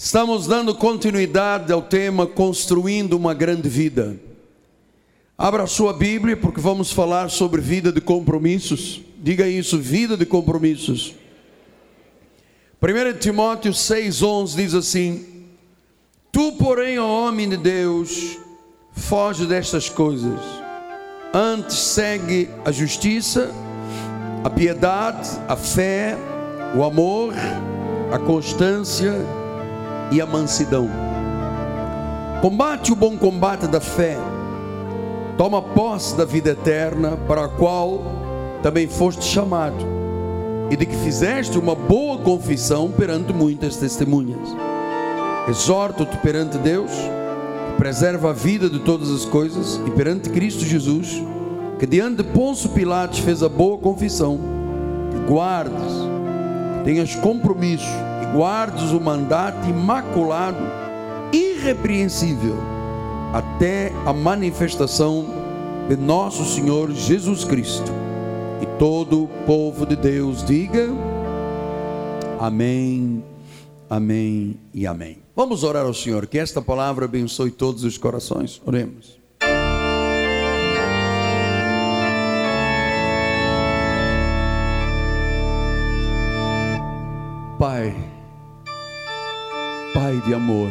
[0.00, 4.16] Estamos dando continuidade ao tema Construindo uma Grande Vida.
[5.36, 9.02] Abra a sua Bíblia, porque vamos falar sobre vida de compromissos.
[9.18, 11.16] Diga isso, vida de compromissos.
[12.80, 15.26] 1 Timóteo 6,11 diz assim:
[16.30, 18.38] Tu, porém, ó homem de Deus,
[18.92, 20.40] foge destas coisas.
[21.34, 23.50] Antes segue a justiça,
[24.44, 26.16] a piedade, a fé,
[26.76, 27.34] o amor,
[28.12, 29.12] a constância
[30.10, 30.88] e a mansidão.
[32.40, 34.16] Combate o bom combate da fé,
[35.36, 38.00] toma posse da vida eterna, para a qual
[38.62, 39.84] também foste chamado,
[40.70, 44.48] e de que fizeste uma boa confissão perante muitas testemunhas.
[45.48, 51.22] Exorto-te perante Deus, que preserva a vida de todas as coisas, e perante Cristo Jesus,
[51.78, 54.38] que diante de Ponço Pilatos fez a boa confissão,
[55.10, 55.92] que guardes,
[56.78, 60.62] que tenhas compromisso guardes o mandato imaculado,
[61.32, 62.56] irrepreensível,
[63.32, 65.26] até a manifestação
[65.88, 67.90] de nosso Senhor Jesus Cristo.
[68.60, 70.88] E todo o povo de Deus diga:
[72.38, 73.22] Amém,
[73.88, 75.18] Amém e Amém.
[75.34, 78.60] Vamos orar ao Senhor, que esta palavra abençoe todos os corações.
[78.66, 79.18] Oremos.
[87.58, 87.92] Pai,
[89.94, 90.70] Pai de amor.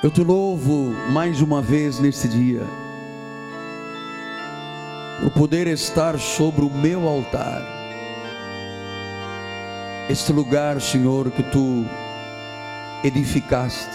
[0.00, 2.62] Eu te louvo mais uma vez nesse dia,
[5.20, 7.62] por poder estar sobre o meu altar,
[10.08, 11.84] este lugar, Senhor, que tu
[13.02, 13.90] edificaste,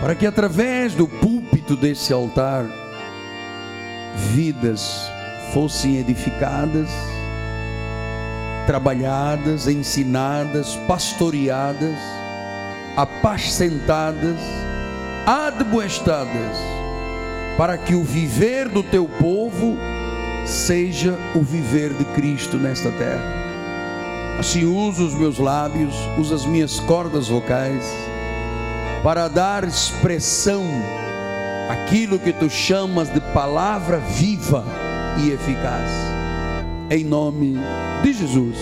[0.00, 2.64] para que através do púlpito desse altar,
[4.32, 5.10] vidas
[5.52, 6.88] fossem edificadas
[8.66, 11.98] trabalhadas, ensinadas, pastoreadas,
[12.96, 14.38] apacentadas,
[15.26, 16.56] admoestadas,
[17.56, 19.76] para que o viver do teu povo
[20.44, 23.42] seja o viver de Cristo nesta terra.
[24.38, 27.84] Assim uso os meus lábios, uso as minhas cordas vocais,
[29.02, 30.64] para dar expressão
[31.68, 34.64] àquilo que tu chamas de palavra viva
[35.18, 36.11] e eficaz
[36.94, 37.54] em nome
[38.02, 38.58] de Jesus.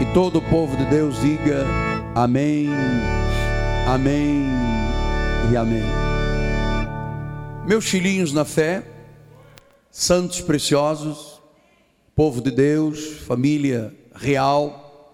[0.00, 1.66] E todo o povo de Deus diga
[2.14, 2.68] amém,
[3.88, 4.46] amém
[5.50, 5.82] e amém.
[7.66, 8.86] Meus filhinhos na fé,
[9.90, 11.42] santos preciosos,
[12.14, 15.12] povo de Deus, família real,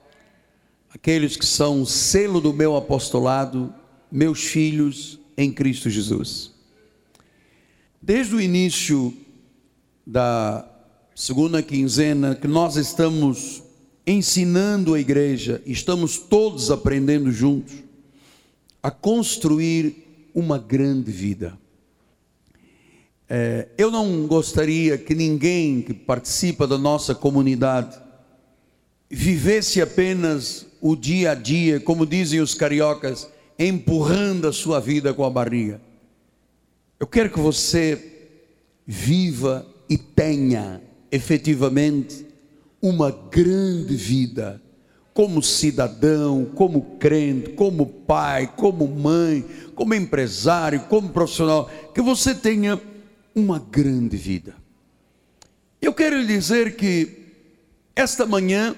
[0.94, 3.72] aqueles que são selo do meu apostolado,
[4.10, 6.52] meus filhos em Cristo Jesus.
[8.02, 9.16] Desde o início
[10.06, 10.71] da
[11.22, 13.62] segunda quinzena, que nós estamos
[14.04, 17.74] ensinando a igreja, estamos todos aprendendo juntos
[18.82, 21.56] a construir uma grande vida.
[23.30, 27.96] É, eu não gostaria que ninguém que participa da nossa comunidade
[29.08, 35.24] vivesse apenas o dia a dia, como dizem os cariocas, empurrando a sua vida com
[35.24, 35.80] a barriga.
[36.98, 38.32] Eu quero que você
[38.84, 40.81] viva e tenha
[41.12, 42.26] efetivamente
[42.80, 44.60] uma grande vida
[45.12, 52.80] como cidadão, como crente, como pai, como mãe, como empresário, como profissional, que você tenha
[53.34, 54.56] uma grande vida.
[55.82, 57.26] Eu quero lhe dizer que
[57.94, 58.74] esta manhã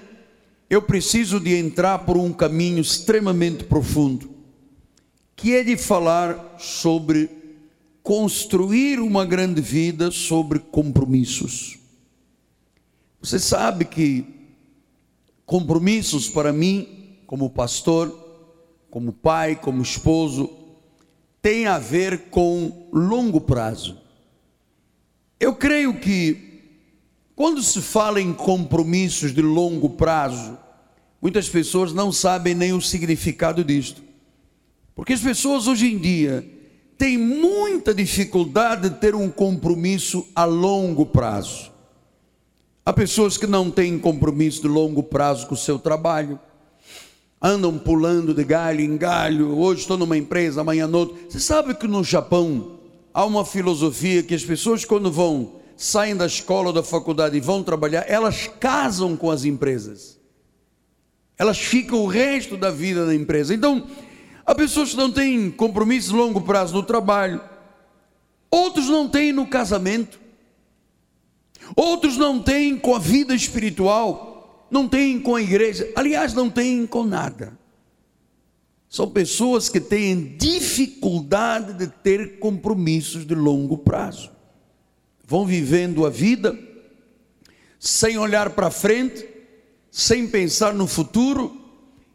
[0.69, 4.29] eu preciso de entrar por um caminho extremamente profundo,
[5.37, 7.29] que é de falar sobre
[8.03, 11.84] construir uma grande vida sobre compromissos.
[13.25, 14.23] Você sabe que
[15.47, 18.15] compromissos para mim, como pastor,
[18.91, 20.47] como pai, como esposo,
[21.41, 23.97] tem a ver com longo prazo.
[25.39, 26.61] Eu creio que
[27.35, 30.55] quando se fala em compromissos de longo prazo,
[31.19, 34.03] muitas pessoas não sabem nem o significado disto.
[34.93, 36.47] Porque as pessoas hoje em dia
[36.95, 41.73] têm muita dificuldade de ter um compromisso a longo prazo.
[42.87, 46.39] Há pessoas que não têm compromisso de longo prazo com o seu trabalho,
[47.41, 49.57] andam pulando de galho em galho.
[49.57, 51.17] Hoje estou numa empresa, amanhã noutra.
[51.27, 52.77] Você sabe que no Japão
[53.11, 57.39] há uma filosofia que as pessoas, quando vão, saem da escola ou da faculdade e
[57.39, 60.19] vão trabalhar, elas casam com as empresas.
[61.39, 63.55] Elas ficam o resto da vida na empresa.
[63.55, 63.87] Então,
[64.45, 67.41] há pessoas que não têm compromisso de longo prazo no trabalho,
[68.51, 70.24] outros não têm no casamento.
[71.75, 74.67] Outros não têm com a vida espiritual.
[74.69, 77.57] não têm com a igreja, aliás, não têm com nada.
[78.89, 84.31] São pessoas que têm dificuldade de ter compromissos de longo prazo.
[85.25, 86.57] Vão vivendo a vida
[87.79, 89.25] sem olhar para frente,
[89.91, 91.61] sem pensar no futuro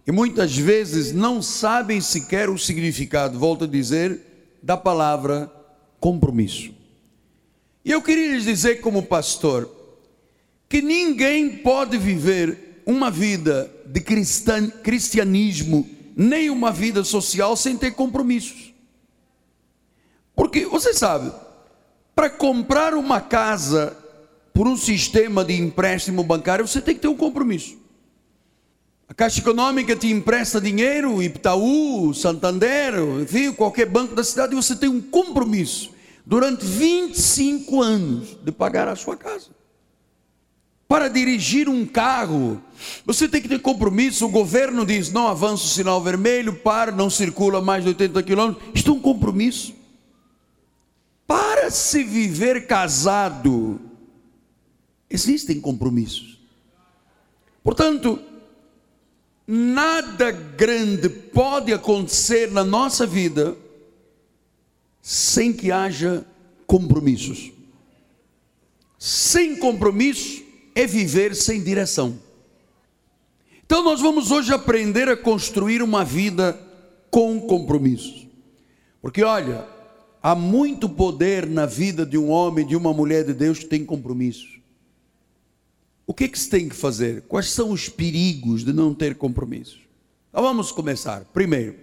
[0.06, 4.20] e muitas vezes não sabem sequer o significado, volto a dizer,
[4.62, 5.50] da palavra
[6.00, 6.79] compromisso.
[7.84, 9.70] E eu queria lhes dizer, como pastor,
[10.68, 18.74] que ninguém pode viver uma vida de cristianismo, nem uma vida social, sem ter compromissos.
[20.36, 21.32] Porque, você sabe,
[22.14, 23.96] para comprar uma casa
[24.52, 27.78] por um sistema de empréstimo bancário, você tem que ter um compromisso.
[29.08, 34.88] A Caixa Econômica te empresta dinheiro, Itaú, Santander, enfim, qualquer banco da cidade, você tem
[34.88, 35.90] um compromisso
[36.30, 39.48] durante 25 anos de pagar a sua casa.
[40.86, 42.62] Para dirigir um carro,
[43.04, 44.26] você tem que ter compromisso.
[44.26, 48.64] O governo diz: não avança o sinal vermelho, para, não circula mais de 80 quilômetros.
[48.72, 49.74] Isto é um compromisso.
[51.26, 53.80] Para se viver casado,
[55.08, 56.38] existem compromissos.
[57.62, 58.20] Portanto,
[59.48, 63.56] nada grande pode acontecer na nossa vida
[65.02, 66.24] sem que haja
[66.66, 67.52] compromissos.
[68.98, 70.42] Sem compromisso
[70.74, 72.18] é viver sem direção.
[73.64, 76.58] Então nós vamos hoje aprender a construir uma vida
[77.10, 78.26] com compromissos.
[79.00, 79.66] Porque olha,
[80.22, 83.84] há muito poder na vida de um homem, de uma mulher de Deus que tem
[83.84, 84.60] compromissos.
[86.06, 87.22] O que, que se tem que fazer?
[87.22, 89.78] Quais são os perigos de não ter compromissos?
[90.28, 91.24] Então vamos começar.
[91.32, 91.76] Primeiro,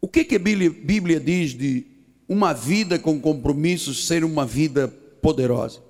[0.00, 1.86] o que, que a Bíblia, diz de
[2.28, 4.88] uma vida com compromissos ser uma vida
[5.20, 5.82] poderosa?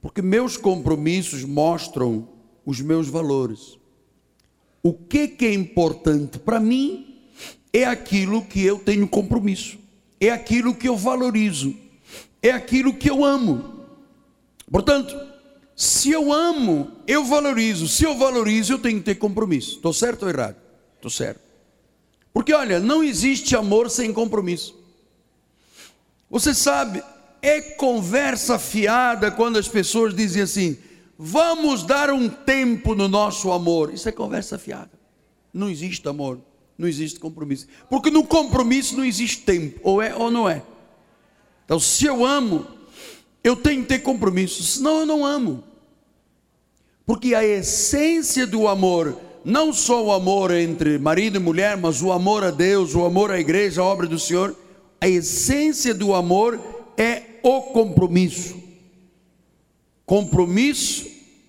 [0.00, 2.28] Porque meus compromissos mostram
[2.64, 3.78] os meus valores.
[4.82, 7.28] O que, que é importante para mim
[7.72, 9.78] é aquilo que eu tenho compromisso,
[10.20, 11.74] é aquilo que eu valorizo,
[12.42, 13.80] é aquilo que eu amo.
[14.70, 15.14] Portanto,
[15.76, 17.88] se eu amo, eu valorizo.
[17.88, 19.76] Se eu valorizo, eu tenho que ter compromisso.
[19.76, 20.56] Estou certo ou errado?
[20.96, 21.51] Estou certo.
[22.32, 24.80] Porque olha, não existe amor sem compromisso.
[26.30, 27.02] Você sabe,
[27.42, 30.78] é conversa fiada quando as pessoas dizem assim:
[31.18, 33.92] vamos dar um tempo no nosso amor.
[33.92, 34.90] Isso é conversa fiada.
[35.52, 36.40] Não existe amor,
[36.78, 37.66] não existe compromisso.
[37.90, 40.62] Porque no compromisso não existe tempo, ou é ou não é.
[41.64, 42.66] Então, se eu amo,
[43.44, 45.62] eu tenho que ter compromisso, senão eu não amo.
[47.04, 52.12] Porque a essência do amor, não só o amor entre marido e mulher, mas o
[52.12, 54.56] amor a Deus, o amor à igreja, a obra do Senhor,
[55.00, 56.60] a essência do amor
[56.96, 58.62] é o compromisso.
[60.06, 61.06] Compromisso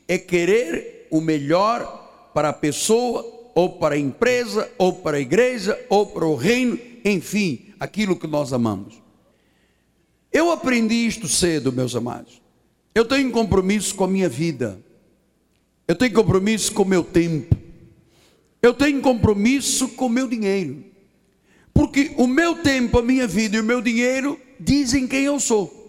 [0.07, 3.23] é querer o melhor para a pessoa,
[3.53, 8.25] ou para a empresa, ou para a igreja, ou para o reino, enfim, aquilo que
[8.25, 9.01] nós amamos.
[10.31, 12.41] Eu aprendi isto cedo, meus amados.
[12.95, 14.79] Eu tenho compromisso com a minha vida.
[15.87, 17.55] Eu tenho compromisso com o meu tempo.
[18.63, 20.85] Eu tenho compromisso com o meu dinheiro.
[21.73, 25.81] Porque o meu tempo, a minha vida e o meu dinheiro dizem quem eu sou.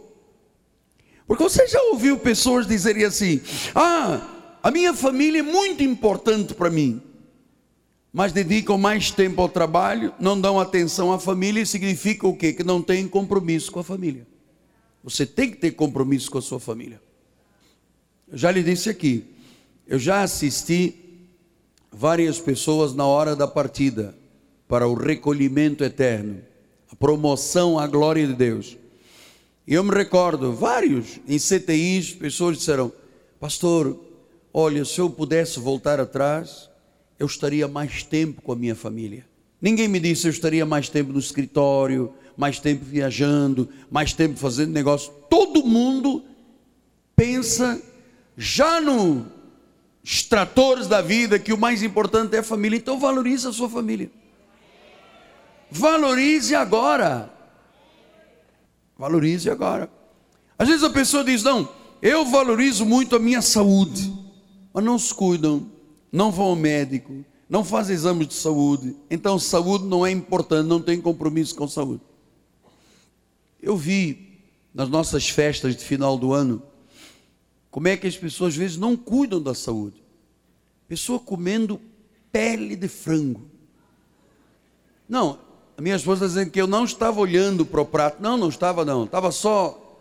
[1.25, 3.41] Porque você já ouviu pessoas dizerem assim:
[3.77, 7.01] Ah, a minha família é muito importante para mim.
[8.13, 12.53] Mas dedicam mais tempo ao trabalho, não dão atenção à família, significa o quê?
[12.53, 14.27] Que não tem compromisso com a família.
[15.03, 17.01] Você tem que ter compromisso com a sua família.
[18.29, 19.25] Eu já lhe disse aqui,
[19.87, 21.04] eu já assisti
[21.97, 24.15] várias pessoas na hora da partida
[24.67, 26.41] para o recolhimento eterno,
[26.91, 28.77] a promoção à glória de Deus.
[29.67, 32.93] E eu me recordo, vários em CTIs, pessoas disseram:
[33.39, 33.99] Pastor,
[34.53, 36.69] olha, se eu pudesse voltar atrás,
[37.19, 39.25] eu estaria mais tempo com a minha família.
[39.61, 44.73] Ninguém me disse eu estaria mais tempo no escritório, mais tempo viajando, mais tempo fazendo
[44.73, 45.13] negócio.
[45.31, 46.23] Todo mundo
[47.17, 47.81] pensa
[48.37, 49.27] já no
[50.05, 52.77] extratores da vida que o mais importante é a família.
[52.77, 54.11] Então valorize a sua família.
[55.71, 57.33] Valorize agora.
[58.99, 59.91] Valorize agora.
[60.59, 61.67] Às vezes a pessoa diz: Não,
[62.03, 64.13] eu valorizo muito a minha saúde,
[64.75, 65.67] mas não se cuidam,
[66.13, 68.95] não vão ao médico, não fazem exames de saúde.
[69.11, 72.03] Então, saúde não é importante, não tem compromisso com saúde.
[73.61, 74.39] Eu vi
[74.75, 76.63] nas nossas festas de final do ano
[77.75, 80.01] como é que as pessoas às vezes não cuidam da saúde.
[80.87, 81.81] Pessoa comendo
[82.31, 83.51] pele de frango.
[85.09, 85.41] Não,
[85.77, 88.23] a minha esposa está dizendo que eu não estava olhando para o prato.
[88.23, 89.07] Não, não estava não.
[89.07, 89.99] Estava só.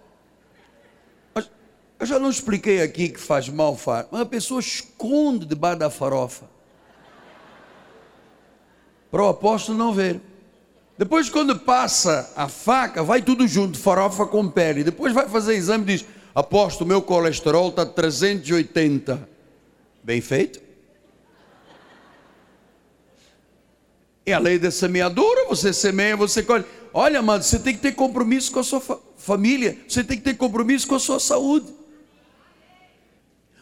[1.35, 5.89] Eu já não expliquei aqui que faz mal, faz, mas a pessoa esconde debaixo da
[5.89, 6.45] farofa.
[9.09, 10.21] Para o apóstolo não ver.
[10.95, 14.83] Depois, quando passa a faca, vai tudo junto, farofa com pele.
[14.83, 19.29] Depois vai fazer exame e diz: Apóstolo, meu colesterol está 380.
[20.03, 20.59] Bem feito?
[24.25, 26.65] É a lei da semeadura, você semeia, você colhe.
[26.93, 30.23] Olha, amado, você tem que ter compromisso com a sua fa família, você tem que
[30.23, 31.73] ter compromisso com a sua saúde.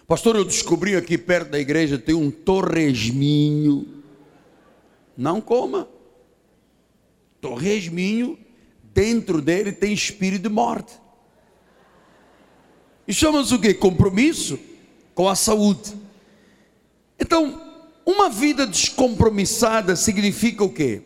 [0.07, 4.03] Pastor, eu descobri aqui perto da igreja tem um torresminho.
[5.15, 5.87] Não coma.
[7.39, 8.37] Torresminho,
[8.93, 11.00] dentro dele tem espírito de morte.
[13.11, 13.73] E chamamos o que?
[13.73, 14.57] Compromisso
[15.13, 15.93] com a saúde.
[17.19, 17.61] Então,
[18.05, 21.01] uma vida descompromissada significa o quê?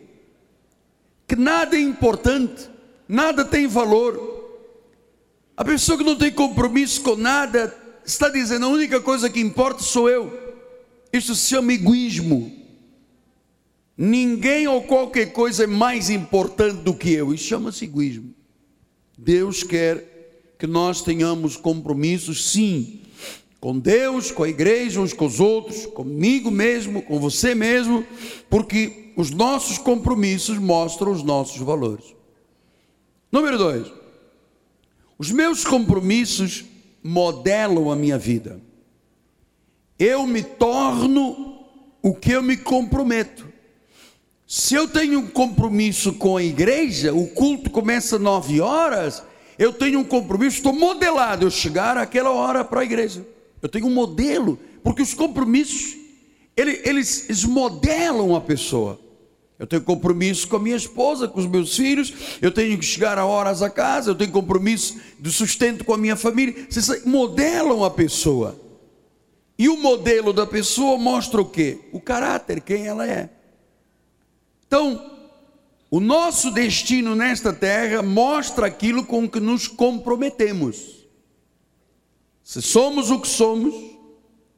[1.26, 2.70] Que nada é importante,
[3.08, 4.20] nada tem valor.
[5.56, 9.82] A pessoa que não tem compromisso com nada está dizendo a única coisa que importa
[9.82, 10.32] sou eu.
[11.12, 12.56] Isso se chama egoísmo.
[13.98, 17.34] Ninguém ou qualquer coisa é mais importante do que eu.
[17.34, 18.32] Isso chama-se egoísmo.
[19.18, 20.15] Deus quer
[20.58, 23.00] que nós tenhamos compromissos, sim,
[23.60, 28.06] com Deus, com a igreja, uns com os outros, comigo mesmo, com você mesmo,
[28.48, 32.14] porque os nossos compromissos mostram os nossos valores.
[33.30, 33.90] Número dois,
[35.18, 36.64] os meus compromissos
[37.02, 38.60] modelam a minha vida.
[39.98, 41.64] Eu me torno
[42.02, 43.48] o que eu me comprometo.
[44.46, 49.22] Se eu tenho um compromisso com a igreja, o culto começa nove horas,
[49.58, 53.26] eu tenho um compromisso, estou modelado, eu chegar àquela hora para a igreja.
[53.62, 55.96] Eu tenho um modelo, porque os compromissos,
[56.56, 59.00] eles, eles modelam a pessoa.
[59.58, 63.18] Eu tenho compromisso com a minha esposa, com os meus filhos, eu tenho que chegar
[63.18, 66.66] a horas a casa, eu tenho compromisso de sustento com a minha família.
[66.68, 68.60] Vocês modelam a pessoa.
[69.58, 71.78] E o modelo da pessoa mostra o quê?
[71.90, 73.30] O caráter, quem ela é.
[74.66, 75.15] Então,
[75.90, 81.06] o nosso destino nesta terra mostra aquilo com que nos comprometemos.
[82.42, 83.74] Se somos o que somos,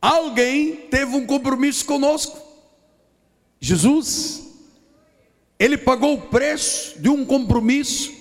[0.01, 2.39] alguém teve um compromisso conosco.
[3.61, 4.43] Jesus,
[5.59, 8.13] ele pagou o preço de um compromisso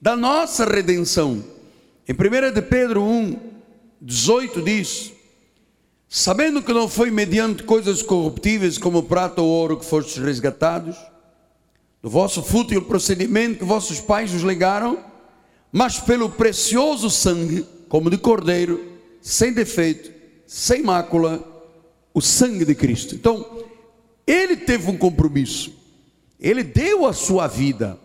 [0.00, 1.44] da nossa redenção.
[2.08, 3.38] Em 1 de Pedro 1,
[4.00, 5.12] 18 diz:
[6.08, 10.96] Sabendo que não foi mediante coisas corruptíveis como prata ou ouro que fostes resgatados,
[12.02, 14.98] do vosso fútil procedimento que vossos pais nos legaram,
[15.70, 18.82] mas pelo precioso sangue, como de cordeiro,
[19.20, 20.10] sem defeito,
[20.46, 21.46] sem mácula,
[22.14, 23.14] o sangue de Cristo.
[23.14, 23.64] Então,
[24.26, 25.72] ele teve um compromisso,
[26.40, 27.98] ele deu a sua vida,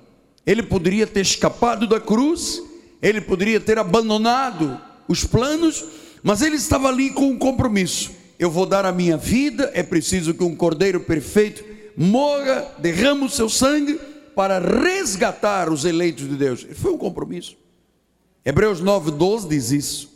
[0.45, 2.61] ele poderia ter escapado da cruz,
[3.01, 5.85] ele poderia ter abandonado os planos,
[6.21, 8.11] mas ele estava ali com um compromisso.
[8.37, 13.29] Eu vou dar a minha vida, é preciso que um cordeiro perfeito morra, derrame o
[13.29, 13.99] seu sangue
[14.35, 16.65] para resgatar os eleitos de Deus.
[16.75, 17.55] Foi um compromisso.
[18.43, 20.13] Hebreus 9:12 diz isso.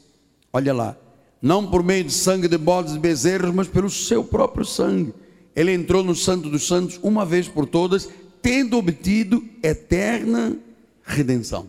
[0.52, 0.98] Olha lá,
[1.42, 5.14] não por meio de sangue de bodes e bezerros, mas pelo seu próprio sangue.
[5.56, 8.10] Ele entrou no Santo dos Santos uma vez por todas,
[8.42, 10.58] tendo obtido eterna
[11.04, 11.68] redenção.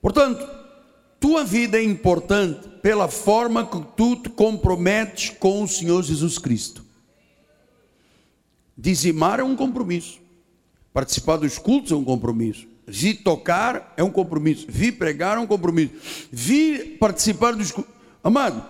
[0.00, 0.46] Portanto,
[1.18, 6.83] tua vida é importante pela forma que tu te comprometes com o Senhor Jesus Cristo.
[8.76, 10.20] Dizimar é um compromisso.
[10.92, 12.66] Participar dos cultos é um compromisso.
[12.86, 14.66] Vi tocar é um compromisso.
[14.68, 15.94] Vi pregar é um compromisso.
[16.30, 18.64] Vi participar dos cultos Amado,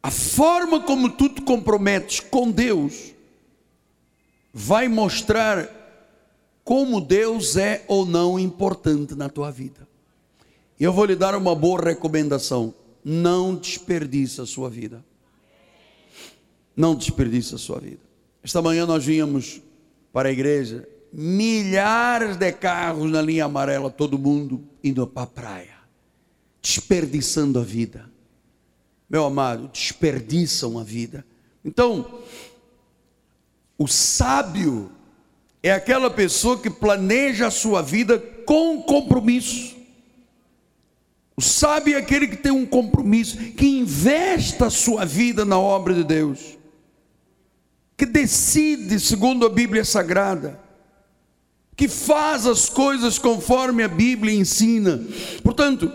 [0.00, 3.12] a forma como tu te comprometes com Deus
[4.52, 5.68] vai mostrar
[6.62, 9.88] como Deus é ou não importante na tua vida.
[10.78, 12.72] Eu vou lhe dar uma boa recomendação:
[13.04, 15.04] não desperdice a sua vida.
[16.76, 18.03] Não desperdice a sua vida.
[18.44, 19.60] Esta manhã nós vínhamos
[20.12, 25.74] para a igreja, milhares de carros na linha amarela, todo mundo indo para a praia,
[26.60, 28.14] desperdiçando a vida
[29.08, 31.24] meu amado, desperdiçam a vida.
[31.64, 32.20] Então,
[33.78, 34.90] o sábio
[35.62, 39.76] é aquela pessoa que planeja a sua vida com compromisso.
[41.36, 45.94] O sábio é aquele que tem um compromisso, que investe a sua vida na obra
[45.94, 46.58] de Deus,
[48.04, 50.60] que decide segundo a Bíblia Sagrada,
[51.74, 55.02] que faz as coisas conforme a Bíblia ensina.
[55.42, 55.90] Portanto,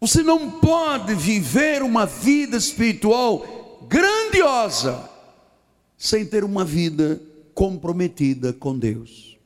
[0.00, 5.08] você não pode viver uma vida espiritual grandiosa
[5.96, 7.22] sem ter uma vida
[7.54, 9.38] comprometida com Deus.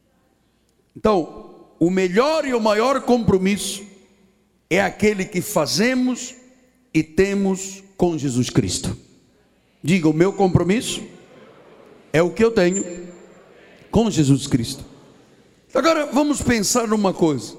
[0.97, 3.83] Então, o melhor e o maior compromisso
[4.71, 6.35] é aquele que fazemos
[6.95, 8.97] e temos com Jesus Cristo.
[9.83, 11.18] Diga, o meu compromisso
[12.19, 12.85] é o que eu tenho
[13.93, 14.85] com Jesus Cristo.
[15.73, 17.57] Agora vamos pensar numa coisa.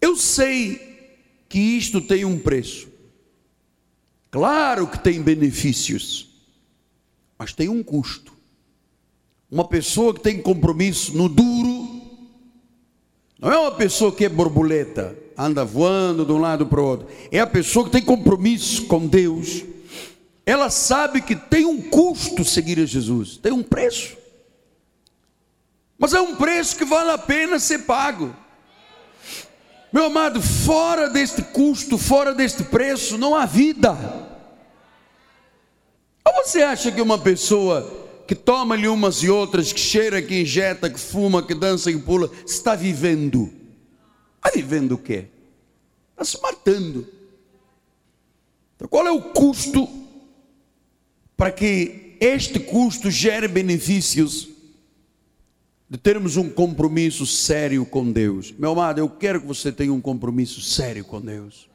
[0.00, 0.80] Eu sei
[1.46, 2.88] que isto tem um preço.
[4.30, 6.30] Claro que tem benefícios,
[7.38, 8.32] mas tem um custo.
[9.50, 12.00] Uma pessoa que tem compromisso no duro,
[13.38, 17.08] não é uma pessoa que é borboleta, anda voando de um lado para o outro.
[17.30, 19.62] É a pessoa que tem compromisso com Deus.
[20.44, 24.16] Ela sabe que tem um custo seguir a Jesus, tem um preço.
[25.96, 28.34] Mas é um preço que vale a pena ser pago.
[29.92, 33.92] Meu amado, fora deste custo, fora deste preço, não há vida.
[36.24, 40.90] Ou você acha que uma pessoa que toma-lhe umas e outras, que cheira, que injeta,
[40.90, 43.52] que fuma, que dança e pula, está vivendo?
[44.36, 45.26] Está vivendo o quê?
[46.12, 47.06] Está se matando.
[48.74, 50.01] Então, qual é o custo
[51.42, 54.48] para que este custo gere benefícios?
[55.90, 58.54] de termos um compromisso sério com Deus.
[58.56, 61.68] Meu amado, eu quero que você tenha um compromisso sério com Deus.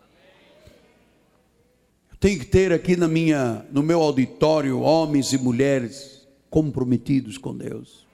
[2.09, 7.55] Eu tenho que ter aqui na minha, no meu auditório homens e mulheres comprometidos com
[7.55, 8.07] Deus.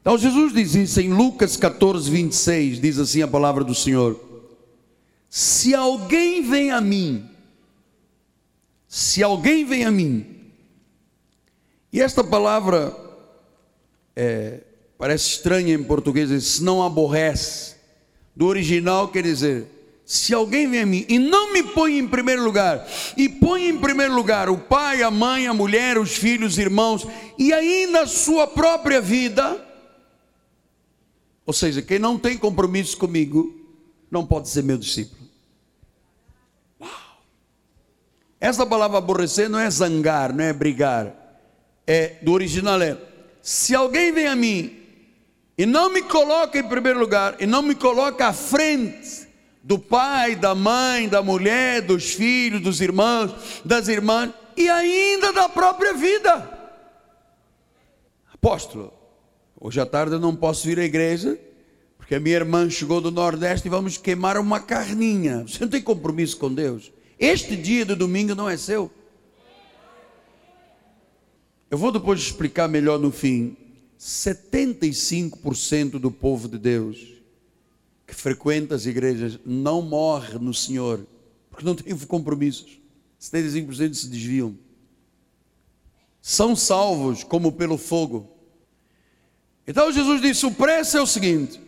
[0.00, 4.48] Então Jesus diz isso em Lucas 14, 26, diz assim a palavra do Senhor:
[5.28, 7.28] Se alguém vem a mim,
[8.94, 10.24] se alguém vem a mim,
[11.92, 12.96] e esta palavra
[14.14, 14.60] é,
[14.96, 17.74] parece estranha em português, se não aborrece.
[18.36, 19.66] Do original quer dizer,
[20.04, 22.86] se alguém vem a mim e não me põe em primeiro lugar,
[23.16, 27.04] e põe em primeiro lugar o pai, a mãe, a mulher, os filhos, os irmãos,
[27.36, 29.60] e ainda a sua própria vida,
[31.44, 33.60] ou seja, quem não tem compromisso comigo,
[34.08, 35.23] não pode ser meu discípulo.
[38.44, 41.14] Essa palavra aborrecer não é zangar, não é brigar.
[41.86, 42.94] É, do original é
[43.40, 44.82] se alguém vem a mim
[45.56, 49.26] e não me coloca em primeiro lugar, e não me coloca à frente
[49.62, 53.32] do pai, da mãe, da mulher, dos filhos, dos irmãos,
[53.64, 56.46] das irmãs, e ainda da própria vida.
[58.30, 58.92] Apóstolo,
[59.58, 61.38] hoje à tarde eu não posso vir à igreja,
[61.96, 65.46] porque a minha irmã chegou do Nordeste e vamos queimar uma carninha.
[65.48, 66.92] Você não tem compromisso com Deus.
[67.24, 68.92] Este dia do domingo não é seu.
[71.70, 73.56] Eu vou depois explicar melhor no fim.
[73.98, 77.14] 75% do povo de Deus
[78.06, 81.06] que frequenta as igrejas não morre no Senhor,
[81.48, 82.78] porque não tem compromissos.
[83.18, 84.58] 75% se desviam.
[86.20, 88.36] São salvos como pelo fogo.
[89.66, 91.58] Então Jesus disse: o preço é o seguinte: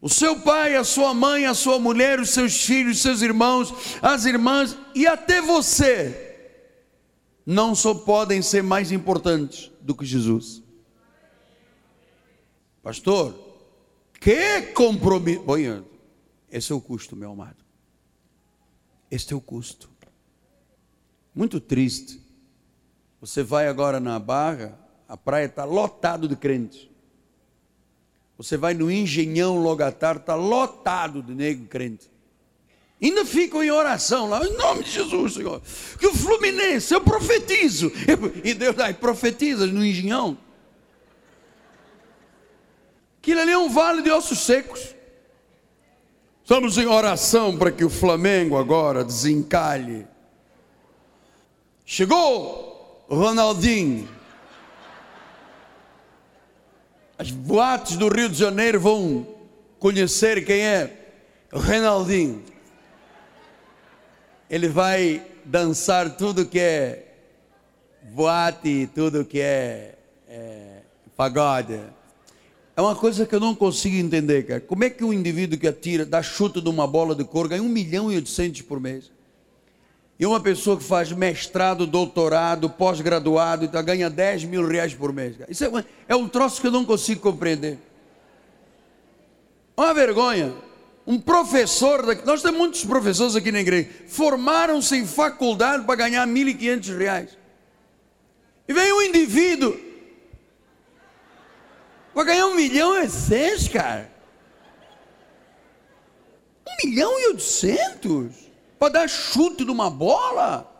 [0.00, 3.72] o seu pai, a sua mãe, a sua mulher, os seus filhos, os seus irmãos,
[4.00, 6.24] as irmãs e até você
[7.44, 10.62] não só podem ser mais importantes do que Jesus.
[12.82, 13.34] Pastor,
[14.20, 15.42] que compromisso.
[15.42, 15.56] Bom,
[16.50, 17.64] esse é o custo, meu amado.
[19.10, 19.88] Este é o custo.
[21.34, 22.20] Muito triste.
[23.20, 26.88] Você vai agora na Barra, a praia está lotado de crentes.
[28.38, 32.08] Você vai no Engenhão logo à tarde, está lotado de negro crente.
[33.02, 35.60] Ainda ficam em oração lá, em nome de Jesus, Senhor.
[35.98, 37.92] Que o Fluminense, eu profetizo.
[38.42, 40.38] E Deus aí, profetiza no engenhão.
[43.20, 44.94] Aquilo ali é um vale de ossos secos.
[46.42, 50.06] Estamos em oração para que o Flamengo agora desencalhe.
[51.84, 54.17] Chegou Ronaldinho.
[57.18, 59.26] As boates do Rio de Janeiro vão
[59.78, 60.92] conhecer quem é
[61.52, 62.44] o Ronaldinho
[64.50, 67.04] ele vai dançar tudo que é
[68.12, 69.94] boate, tudo que é,
[70.26, 70.80] é
[71.16, 71.78] pagode.
[72.74, 74.60] É uma coisa que eu não consigo entender, cara.
[74.60, 77.62] Como é que um indivíduo que atira, dá chute de uma bola de cor, ganha
[77.62, 79.10] 1 milhão e 800 por mês?
[80.18, 85.36] E uma pessoa que faz mestrado, doutorado, pós-graduado, então ganha 10 mil reais por mês.
[85.48, 87.78] Isso é, é um troço que eu não consigo compreender.
[89.76, 90.52] Uma vergonha
[91.08, 96.98] um professor, nós temos muitos professores aqui na igreja, formaram-se em faculdade para ganhar 1.500
[96.98, 97.38] reais.
[98.68, 99.80] E vem um indivíduo,
[102.12, 104.12] para ganhar um milhão e seis, cara.
[106.68, 108.47] Um milhão e oitocentos?
[108.78, 110.72] Para dar chute numa bola?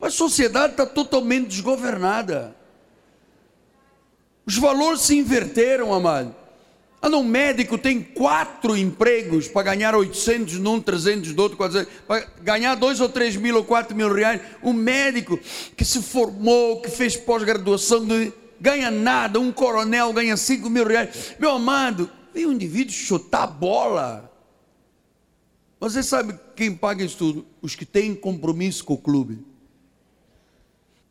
[0.00, 2.54] A sociedade está totalmente desgovernada.
[4.44, 6.34] Os valores se inverteram, amado.
[7.00, 12.26] Ah, um médico tem quatro empregos para ganhar 800 num, 300 do outro, 400, para
[12.42, 14.40] ganhar 2 ou 3 mil ou 4 mil reais.
[14.62, 15.38] Um médico
[15.76, 18.06] que se formou, que fez pós-graduação,
[18.60, 19.38] ganha nada.
[19.38, 21.34] Um coronel ganha 5 mil reais.
[21.38, 24.25] Meu amado, vem um indivíduo chutar bola.
[25.78, 27.46] Você sabe quem paga isso tudo?
[27.60, 29.44] Os que têm compromisso com o clube.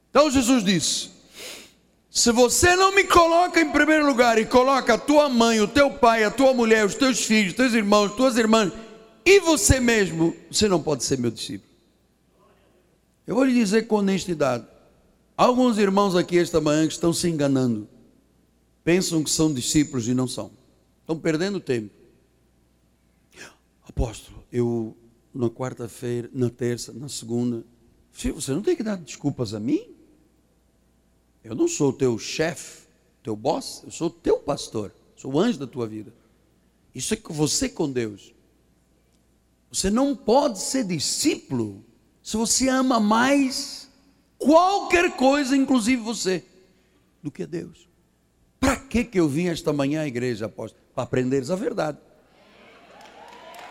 [0.10, 1.10] Então Jesus disse:
[2.10, 5.92] se você não me coloca em primeiro lugar e coloca a tua mãe, o teu
[5.92, 8.72] pai, a tua mulher, os teus filhos, os teus irmãos, as tuas irmãs
[9.26, 11.70] e você mesmo, você não pode ser meu discípulo.
[13.26, 14.66] Eu vou lhe dizer com honestidade:
[15.36, 17.88] alguns irmãos aqui esta manhã que estão se enganando,
[18.84, 20.52] pensam que são discípulos e não são,
[21.02, 21.94] estão perdendo tempo.
[23.88, 24.96] Apóstolo, eu
[25.34, 27.66] na quarta-feira, na terça, na segunda,
[28.14, 29.94] você não tem que dar desculpas a mim?
[31.44, 32.88] Eu não sou o teu chefe,
[33.22, 36.14] teu boss, eu sou o teu pastor, sou o anjo da tua vida.
[36.94, 38.34] Isso é você com Deus.
[39.70, 41.84] Você não pode ser discípulo
[42.24, 43.90] se você ama mais
[44.38, 46.46] qualquer coisa, inclusive você,
[47.22, 47.90] do que Deus.
[48.58, 50.82] Para que que eu vim esta manhã à igreja, apóstolo?
[50.96, 51.98] Para aprenderes a verdade.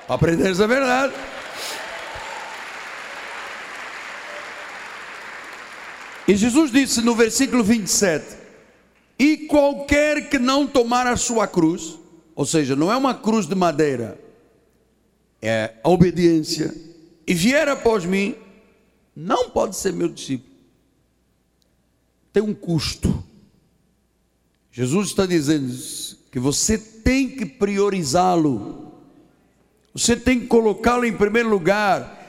[0.06, 1.14] Para aprenderes a verdade.
[6.26, 8.24] E Jesus disse no versículo 27:
[9.18, 11.98] E qualquer que não tomar a sua cruz,
[12.34, 14.18] ou seja, não é uma cruz de madeira,
[15.40, 16.74] é a obediência,
[17.26, 18.34] e vier após mim,
[19.14, 20.54] não pode ser meu discípulo.
[22.32, 23.22] Tem um custo.
[24.72, 25.72] Jesus está dizendo
[26.32, 28.83] que você tem que priorizá-lo,
[29.94, 32.22] você tem que colocá-lo em primeiro lugar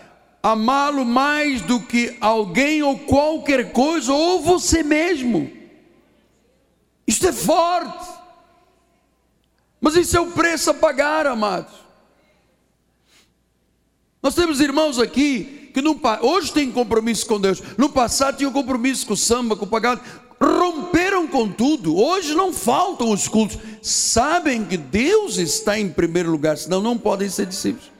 [0.46, 5.52] amá-lo mais do que alguém ou qualquer coisa, ou você mesmo.
[7.08, 8.08] Isto é forte.
[9.82, 11.74] Mas isso é o preço a pagar, amados.
[14.22, 19.08] Nós temos irmãos aqui que no, hoje têm compromisso com Deus, no passado tinham compromisso
[19.08, 20.00] com o samba, com o pagado,
[20.42, 26.58] romperam com tudo, hoje não faltam os cultos, sabem que Deus está em primeiro lugar,
[26.58, 27.92] senão não podem ser discípulos.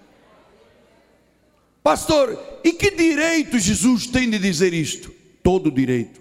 [1.84, 5.14] Pastor, e que direito Jesus tem de dizer isto?
[5.44, 6.20] Todo direito.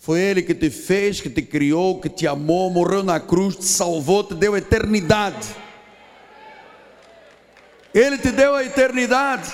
[0.00, 3.64] Foi Ele que te fez, que te criou, que te amou, morreu na cruz, te
[3.64, 5.46] salvou, te deu eternidade.
[7.94, 9.52] Ele te deu a eternidade.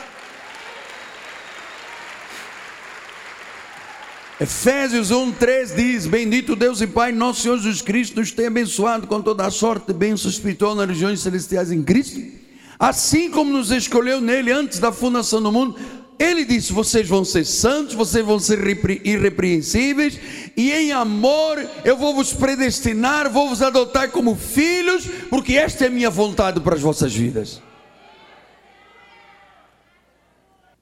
[4.41, 9.21] Efésios 1,3 diz: Bendito Deus e Pai, nosso Senhor Jesus Cristo, nos tem abençoado com
[9.21, 12.39] toda a sorte de bênçãos espiritual nas regiões celestiais em Cristo
[12.79, 15.77] assim como nos escolheu nele antes da fundação do mundo,
[16.19, 18.59] ele disse: vocês vão ser santos, vocês vão ser
[19.05, 20.19] irrepreensíveis,
[20.57, 25.89] e em amor eu vou vos predestinar, vou vos adotar como filhos, porque esta é
[25.89, 27.61] a minha vontade para as vossas vidas.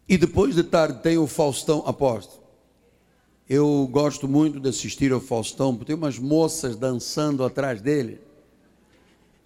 [0.08, 2.45] E depois de tarde tem o Faustão apóstolo.
[3.48, 8.20] Eu gosto muito de assistir ao Faustão, porque tem umas moças dançando atrás dele.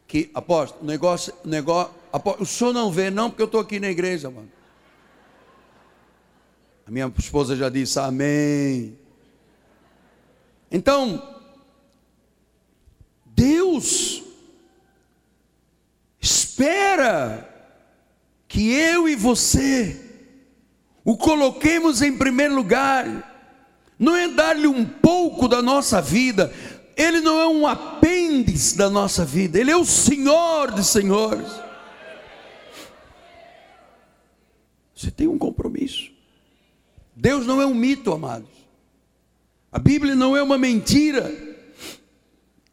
[0.06, 1.92] Que, apóstolo, o negócio, negócio,
[2.38, 4.50] o senhor não vê, não, porque eu estou aqui na igreja, mano.
[6.86, 8.98] A minha esposa já disse amém.
[10.70, 11.36] Então,
[13.26, 14.22] Deus
[16.20, 17.46] espera
[18.48, 20.08] que eu e você
[21.04, 23.29] o coloquemos em primeiro lugar.
[24.00, 26.50] Não é dar-lhe um pouco da nossa vida,
[26.96, 31.46] ele não é um apêndice da nossa vida, ele é o Senhor de senhores.
[34.96, 36.10] Você tem um compromisso.
[37.14, 38.48] Deus não é um mito, amados.
[39.70, 41.30] A Bíblia não é uma mentira.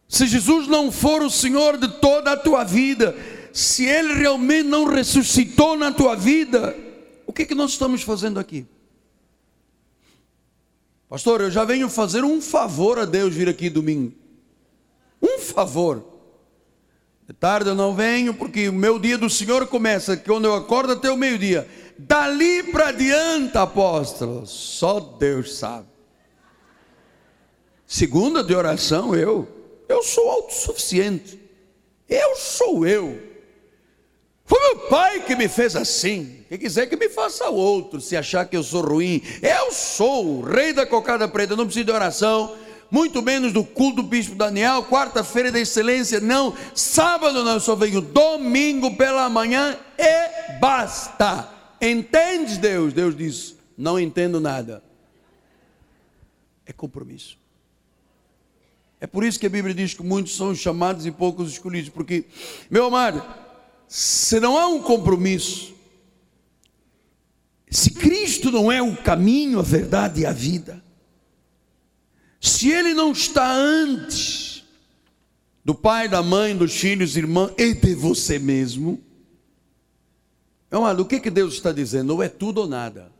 [0.07, 3.13] Se Jesus não for o Senhor de toda a tua vida,
[3.51, 6.73] se Ele realmente não ressuscitou na tua vida,
[7.25, 8.65] o que, é que nós estamos fazendo aqui?
[11.09, 14.13] Pastor, eu já venho fazer um favor a Deus vir aqui domingo.
[15.21, 16.03] Um favor.
[17.27, 20.93] De tarde eu não venho, porque o meu dia do Senhor começa quando eu acordo
[20.93, 21.67] até o meio-dia.
[21.97, 25.87] Dali para diante, apóstolo, só Deus sabe.
[27.85, 29.47] Segunda de oração, eu,
[29.87, 31.39] eu sou autossuficiente.
[32.07, 33.21] Eu sou eu.
[34.45, 36.36] Foi meu pai que me fez assim.
[36.47, 39.21] Quem quiser que me faça outro, se achar que eu sou ruim.
[39.41, 42.55] Eu sou o rei da cocada preta, não preciso de oração
[42.89, 47.75] muito menos do culto do bispo Daniel, quarta-feira da excelência, não, sábado não, eu só
[47.75, 51.49] venho domingo pela manhã e basta.
[51.81, 52.93] Entendes, Deus?
[52.93, 54.83] Deus diz: Não entendo nada.
[56.65, 57.37] É compromisso.
[58.99, 62.25] É por isso que a Bíblia diz que muitos são chamados e poucos escolhidos, porque,
[62.69, 63.23] meu amado,
[63.87, 65.75] se não há um compromisso,
[67.69, 70.83] se Cristo não é o caminho, a verdade e a vida,
[72.39, 74.63] se Ele não está antes
[75.63, 79.01] do pai, da mãe, dos filhos, irmãos e de você mesmo,
[80.69, 82.13] meu amado, o que, que Deus está dizendo?
[82.13, 83.11] Ou é tudo ou nada.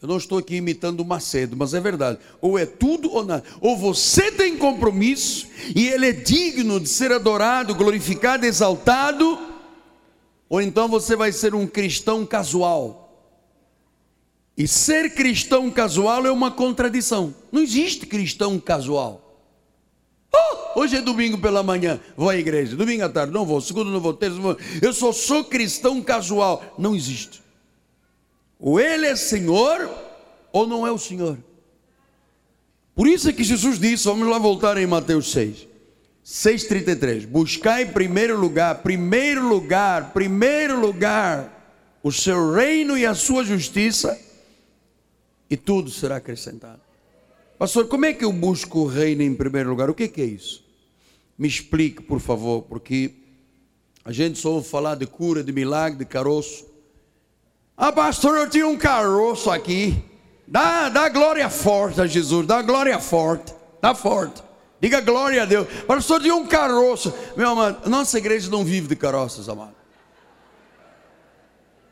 [0.00, 2.18] Eu não estou aqui imitando o Macedo, mas é verdade.
[2.40, 3.42] Ou é tudo ou nada.
[3.60, 9.38] Ou você tem compromisso e ele é digno de ser adorado, glorificado, exaltado,
[10.48, 13.07] ou então você vai ser um cristão casual.
[14.58, 17.32] E ser cristão casual é uma contradição.
[17.52, 19.24] Não existe cristão casual.
[20.34, 22.74] Oh, hoje é domingo pela manhã, vou à igreja.
[22.74, 23.60] Domingo à tarde, não vou.
[23.60, 24.12] Segundo, não vou.
[24.12, 24.58] Terça, não vou.
[24.82, 26.74] Eu só sou cristão casual.
[26.76, 27.40] Não existe.
[28.58, 29.88] Ou ele é Senhor,
[30.52, 31.38] ou não é o Senhor.
[32.96, 35.68] Por isso é que Jesus disse, vamos lá voltar em Mateus 6.
[36.26, 37.28] 6,33.
[37.28, 44.18] Buscai em primeiro lugar, primeiro lugar, primeiro lugar, o seu reino e a sua justiça,
[45.50, 46.80] e tudo será acrescentado.
[47.58, 49.90] Pastor, como é que eu busco o reino em primeiro lugar?
[49.90, 50.64] O que é isso?
[51.36, 53.14] Me explique, por favor, porque
[54.04, 56.66] a gente só ouve falar de cura, de milagre, de caroço.
[57.76, 60.02] Ah, pastor, eu tinha um caroço aqui.
[60.46, 64.42] Dá, dá glória forte a Jesus, dá glória forte, dá forte.
[64.80, 65.66] Diga glória a Deus.
[65.86, 67.12] Pastor, tinha um caroço.
[67.36, 69.74] Meu amado, nossa igreja não vive de caroças, amado.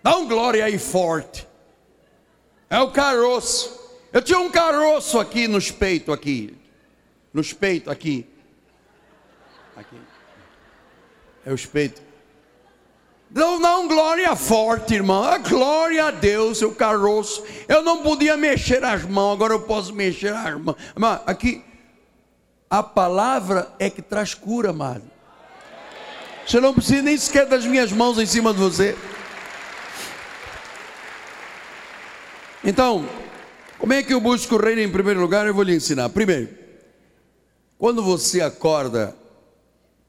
[0.02, 1.46] Dá um glória aí forte.
[2.68, 3.78] É o caroço.
[4.12, 6.56] Eu tinha um caroço aqui nos peitos, aqui.
[7.32, 8.26] Nos peitos, aqui.
[9.76, 9.96] Aqui.
[11.44, 12.02] É os peitos.
[13.30, 15.22] Não, não, glória forte, irmão.
[15.22, 17.44] A glória a Deus, seu caroço.
[17.68, 20.76] Eu não podia mexer as mãos, agora eu posso mexer as mãos.
[20.94, 21.64] Mas aqui,
[22.70, 25.02] a palavra é que traz cura, amado.
[26.46, 28.96] Você não precisa nem sequer das minhas mãos em cima de você.
[32.66, 33.08] Então,
[33.78, 35.46] como é que eu busco o reino em primeiro lugar?
[35.46, 36.08] Eu vou lhe ensinar.
[36.08, 36.48] Primeiro,
[37.78, 39.16] quando você acorda,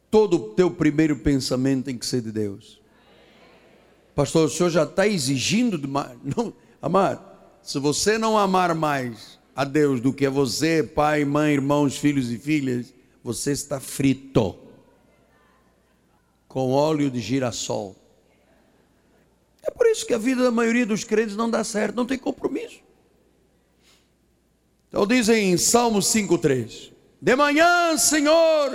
[0.09, 2.81] todo o teu primeiro pensamento tem que ser de Deus.
[4.15, 6.17] Pastor, o senhor já está exigindo demais.
[6.35, 6.51] Não,
[7.61, 12.31] se você não amar mais a Deus do que a você, pai, mãe, irmãos, filhos
[12.31, 12.91] e filhas,
[13.23, 14.55] você está frito
[16.47, 17.95] com óleo de girassol.
[19.67, 22.17] É por isso que a vida da maioria dos crentes não dá certo, não tem
[22.17, 22.79] compromisso.
[24.87, 28.71] Então dizem em Salmo 5,3: De manhã, Senhor,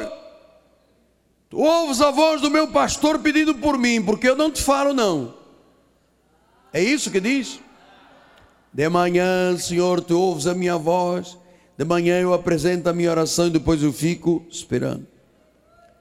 [1.52, 4.94] Tu ouves a voz do meu pastor pedindo por mim, porque eu não te falo,
[4.94, 5.34] não.
[6.72, 7.60] É isso que diz?
[8.72, 11.36] De manhã, Senhor, tu ouves a minha voz.
[11.76, 15.06] De manhã eu apresento a minha oração e depois eu fico esperando.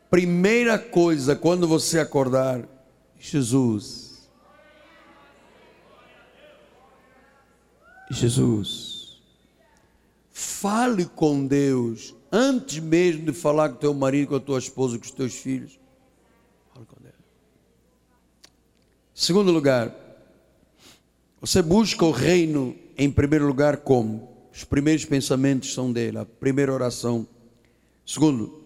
[0.10, 2.62] Primeira coisa, quando você acordar,
[3.20, 4.11] Jesus.
[8.12, 9.22] Jesus.
[10.32, 14.98] Fale com Deus antes mesmo de falar com o teu marido, com a tua esposa,
[14.98, 15.80] com os teus filhos.
[16.74, 17.16] Fala com Deus.
[19.14, 19.94] Segundo lugar,
[21.40, 24.30] você busca o reino em primeiro lugar como?
[24.54, 27.28] Os primeiros pensamentos são dele, a primeira oração.
[28.06, 28.64] Segundo,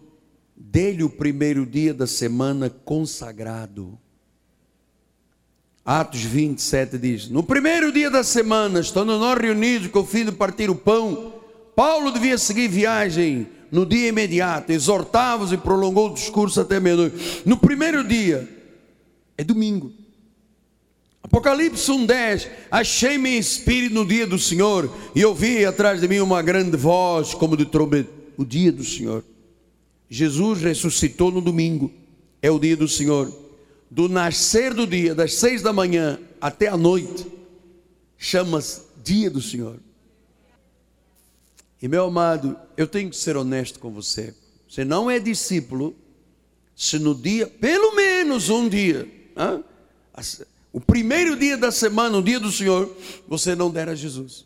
[0.55, 3.97] dele o primeiro dia da semana consagrado.
[5.85, 10.31] Atos 27 diz: No primeiro dia da semana, estando nós reunidos com o fim de
[10.31, 11.35] partir o pão,
[11.75, 17.43] Paulo devia seguir viagem no dia imediato, exortava-os e prolongou o discurso até meia-noite.
[17.45, 18.49] No primeiro dia,
[19.37, 19.93] é domingo.
[21.21, 26.41] Apocalipse 1,10: Achei-me em espírito no dia do Senhor, e ouvi atrás de mim uma
[26.41, 28.09] grande voz, como de trombeta.
[28.37, 29.23] O dia do Senhor.
[30.09, 31.91] Jesus ressuscitou no domingo,
[32.41, 33.44] é o dia do Senhor.
[33.95, 37.25] Do nascer do dia, das seis da manhã até a noite,
[38.17, 39.79] chama-se dia do Senhor.
[41.81, 44.35] E meu amado, eu tenho que ser honesto com você.
[44.67, 45.95] Você não é discípulo
[46.75, 49.07] se no dia, pelo menos um dia,
[50.73, 52.93] o primeiro dia da semana, o dia do Senhor,
[53.25, 54.45] você não der a Jesus.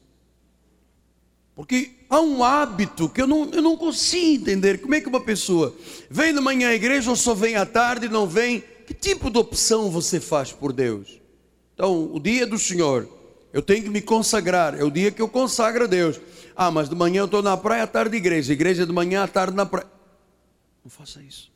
[1.55, 4.79] Porque há um hábito que eu não, eu não consigo entender.
[4.79, 5.75] Como é que uma pessoa
[6.07, 8.63] vem de manhã à igreja ou só vem à tarde e não vem?
[8.89, 11.21] Que tipo de opção você faz por Deus?
[11.75, 13.07] Então, o dia do Senhor,
[13.53, 16.19] eu tenho que me consagrar, é o dia que eu consagro a Deus.
[16.55, 18.51] Ah, mas de manhã eu estou na praia, à tarde igreja.
[18.51, 19.85] Igreja de manhã, à tarde na praia.
[20.83, 21.51] Não faça isso.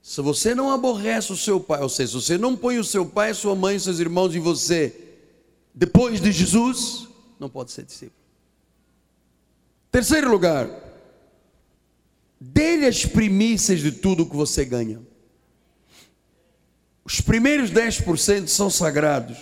[0.00, 3.04] Se você não aborrece o seu pai, ou seja, se você não põe o seu
[3.04, 4.94] pai, sua mãe, seus irmãos e você
[5.74, 7.08] depois de Jesus,
[7.40, 8.16] não pode ser discípulo.
[9.90, 10.70] Terceiro lugar,
[12.40, 15.02] dê-lhe as primícias de tudo que você ganha.
[17.06, 19.36] Os primeiros 10% são sagrados.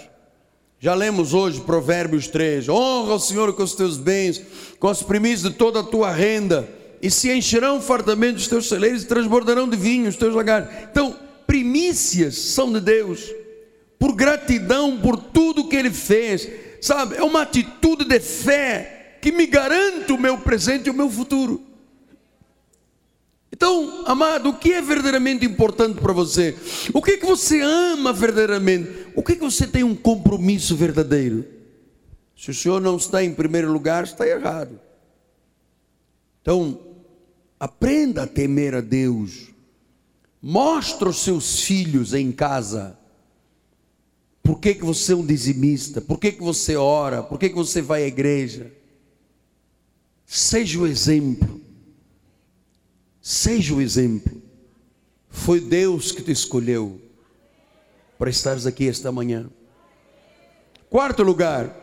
[0.79, 4.42] Já lemos hoje Provérbios 3: honra o Senhor com os teus bens,
[4.79, 6.68] com as primícias de toda a tua renda,
[7.00, 10.68] e se encherão fartamente os teus celeiros e transbordarão de vinho os teus lagares.
[10.90, 13.33] Então, primícias são de Deus,
[13.98, 16.46] por gratidão por tudo que Ele fez,
[16.83, 17.16] sabe?
[17.16, 21.62] É uma atitude de fé que me garante o meu presente e o meu futuro.
[23.57, 26.57] Então, amado, o que é verdadeiramente importante para você?
[26.93, 29.07] O que é que você ama verdadeiramente?
[29.14, 31.45] O que é que você tem um compromisso verdadeiro?
[32.37, 34.81] Se o Senhor não está em primeiro lugar, está errado.
[36.43, 36.81] Então,
[37.61, 39.53] aprenda a temer a Deus.
[40.43, 42.99] Mostre aos seus filhos em casa.
[44.43, 46.01] Por que, que você é um dizimista?
[46.01, 47.23] Por que, que você ora?
[47.23, 48.73] Por que, que você vai à igreja?
[50.27, 51.63] Seja o exemplo.
[53.27, 54.43] Seja o exemplo.
[55.31, 57.01] Foi Deus que te escolheu
[58.19, 59.49] para estares aqui esta manhã.
[60.91, 61.75] Quarto lugar,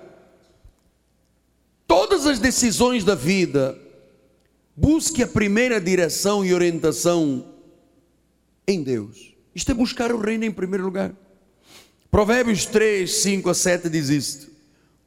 [1.88, 3.76] todas as decisões da vida,
[4.76, 7.44] busque a primeira direção e orientação
[8.68, 9.34] em Deus.
[9.56, 11.12] Isto é buscar o reino em primeiro lugar.
[12.12, 14.52] Provérbios 3, 5 a 7 diz isto: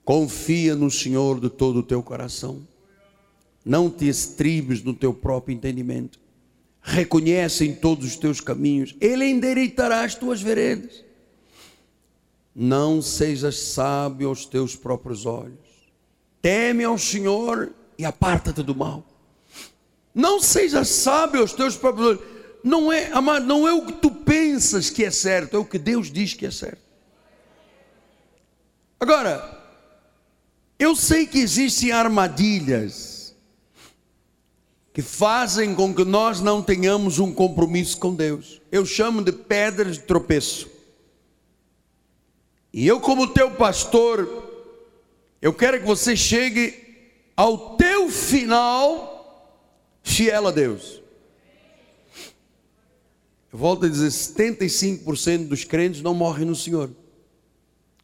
[0.05, 2.67] Confia no Senhor de todo o teu coração,
[3.65, 6.24] não te estribes no teu próprio entendimento
[6.87, 11.03] reconhece em todos os teus caminhos, Ele endireitará as tuas veredas.
[12.55, 15.59] Não sejas sábio aos teus próprios olhos.
[16.43, 19.03] Teme ao Senhor e aparta-te do mal.
[20.15, 22.23] Não sejas sábio aos teus próprios olhos.
[22.63, 25.79] Não é, amado, não é o que tu pensas que é certo, é o que
[25.79, 26.85] Deus diz que é certo.
[29.01, 29.59] Agora,
[30.79, 33.14] eu sei que existem armadilhas
[34.95, 38.63] que fazem com que nós não tenhamos um compromisso com Deus.
[38.71, 40.71] Eu chamo de pedras de tropeço.
[42.73, 44.29] E eu, como teu pastor,
[45.43, 46.81] eu quero que você chegue
[47.37, 49.61] ao teu final
[50.01, 51.03] fiel a Deus.
[53.53, 56.89] Eu volto a dizer: 75% dos crentes não morrem no Senhor.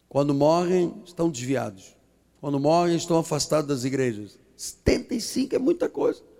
[0.09, 1.95] Quando morrem, estão desviados.
[2.41, 4.37] Quando morrem, estão afastados das igrejas.
[4.57, 6.30] 75 é muita coisa.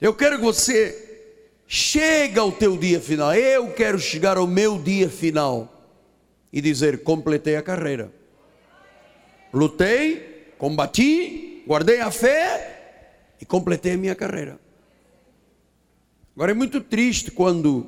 [0.00, 1.28] Eu quero que você
[1.66, 3.34] chegue ao teu dia final.
[3.34, 5.94] Eu quero chegar ao meu dia final
[6.50, 8.10] e dizer: completei a carreira.
[9.52, 14.58] Lutei, combati, guardei a fé e completei a minha carreira.
[16.34, 17.86] Agora é muito triste quando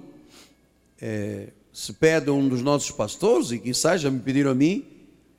[1.01, 4.85] é, se pede a um dos nossos pastores, e quizás já me pediram a mim,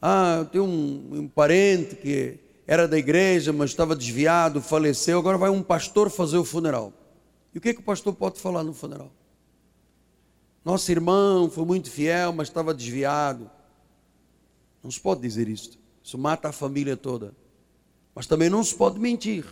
[0.02, 5.50] ah, tem um, um parente que era da igreja, mas estava desviado, faleceu, agora vai
[5.50, 6.94] um pastor fazer o funeral.
[7.54, 9.12] E o que, é que o pastor pode falar no funeral?
[10.64, 13.52] Nosso irmão foi muito fiel, mas estava desviado.
[14.82, 15.78] Não se pode dizer isto.
[16.02, 17.36] Isso mata a família toda.
[18.16, 19.46] Mas também não se pode mentir.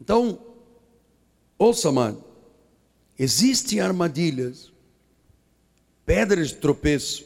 [0.00, 0.38] Então,
[1.56, 2.24] ouça, amado.
[3.18, 4.72] Existem armadilhas,
[6.04, 7.24] pedras de tropeço,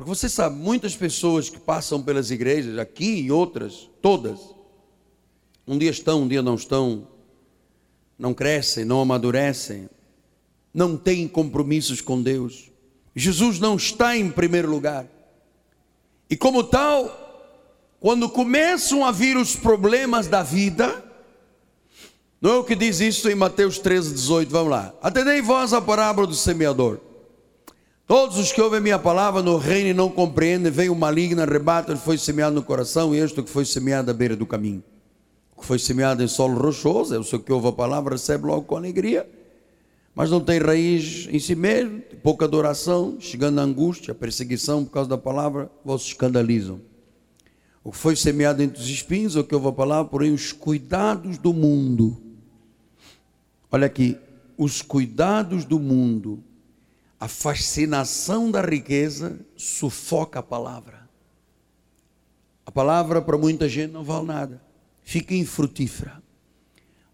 [0.00, 4.40] porque você sabe, muitas pessoas que passam pelas igrejas, aqui e outras, todas,
[5.66, 7.06] um dia estão, um dia não estão,
[8.18, 9.90] não crescem, não amadurecem,
[10.72, 12.70] não têm compromissos com Deus.
[13.14, 15.06] Jesus não está em primeiro lugar.
[16.30, 17.52] E como tal,
[18.00, 21.04] quando começam a vir os problemas da vida,
[22.40, 24.94] não é o que diz isso em Mateus 13, 18, vamos lá.
[25.02, 27.09] Atendei vós a parábola do semeador.
[28.10, 31.94] Todos os que ouvem minha palavra no reino e não compreendem, vem o maligno, arrebata
[31.94, 34.82] que foi semeado no coração e este que foi semeado à beira do caminho.
[35.56, 38.62] O que foi semeado em solo rochoso, é o que ouve a palavra, recebe logo
[38.62, 39.30] com alegria,
[40.12, 44.90] mas não tem raiz em si mesmo, pouca adoração, chegando a angústia, a perseguição por
[44.90, 46.80] causa da palavra, vos escandalizam.
[47.84, 50.50] O que foi semeado entre os espinhos, é o que ouve a palavra, porém os
[50.50, 52.20] cuidados do mundo.
[53.70, 54.18] Olha aqui,
[54.58, 56.42] os cuidados do mundo
[57.20, 61.06] a fascinação da riqueza sufoca a palavra.
[62.64, 64.62] A palavra para muita gente não vale nada,
[65.02, 66.22] fica infrutífera.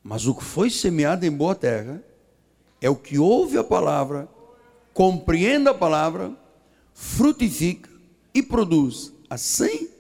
[0.05, 2.01] Mas o que foi semeado em boa terra
[2.81, 4.29] é o que ouve a palavra,
[4.95, 6.33] compreende a palavra,
[6.95, 7.91] frutifica
[8.33, 9.91] e produz a 100,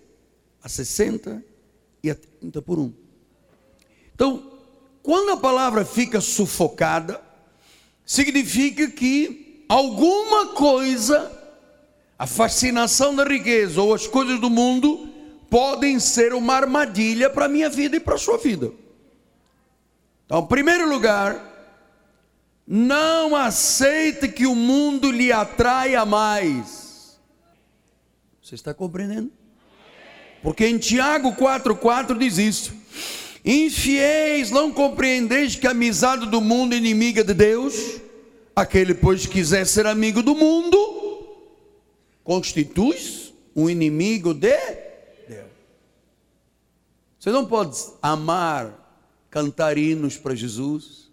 [0.62, 1.42] a 60
[2.00, 2.92] e a 30 por um.
[4.14, 4.52] Então,
[5.02, 7.20] quando a palavra fica sufocada,
[8.04, 11.30] significa que alguma coisa,
[12.18, 15.08] a fascinação da riqueza ou as coisas do mundo
[15.50, 18.72] podem ser uma armadilha para a minha vida e para a sua vida.
[20.24, 21.40] Então, em primeiro lugar,
[22.66, 27.18] não aceite que o mundo lhe atraia mais.
[28.42, 29.30] Você está compreendendo?
[30.42, 32.74] Porque em Tiago 4,4 diz isso.
[33.44, 38.00] Infiéis, não compreendeis que a amizade do mundo é inimiga de Deus?
[38.56, 40.78] Aquele, pois, quiser ser amigo do mundo,
[42.24, 44.56] constitui-se um inimigo de
[45.28, 45.50] Deus.
[47.18, 51.10] Você não pode amar, cantar hinos para Jesus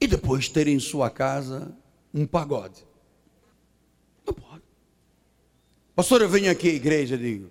[0.00, 1.76] e depois ter em sua casa
[2.14, 2.82] um pagode.
[4.26, 4.62] Não pode.
[5.94, 7.50] Pastor, eu venho aqui à igreja e digo,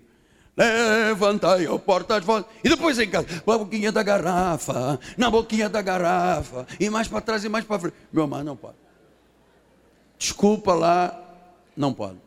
[0.56, 2.48] levantai a porta de volta.
[2.64, 7.20] E depois em casa, a boquinha da garrafa, na boquinha da garrafa, e mais para
[7.20, 7.96] trás e mais para frente.
[8.12, 8.76] Meu irmão, não pode.
[10.18, 11.18] Desculpa lá,
[11.76, 12.18] não pode.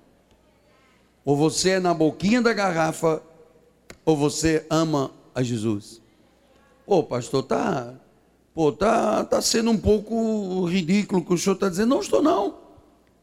[1.26, 3.22] Ou você é na boquinha da garrafa,
[4.06, 6.02] ou você ama a Jesus.
[6.86, 7.94] Ô, pastor, tá
[8.60, 11.90] Pô, tá, tá sendo um pouco ridículo o que o senhor está dizendo.
[11.90, 12.56] Não estou não.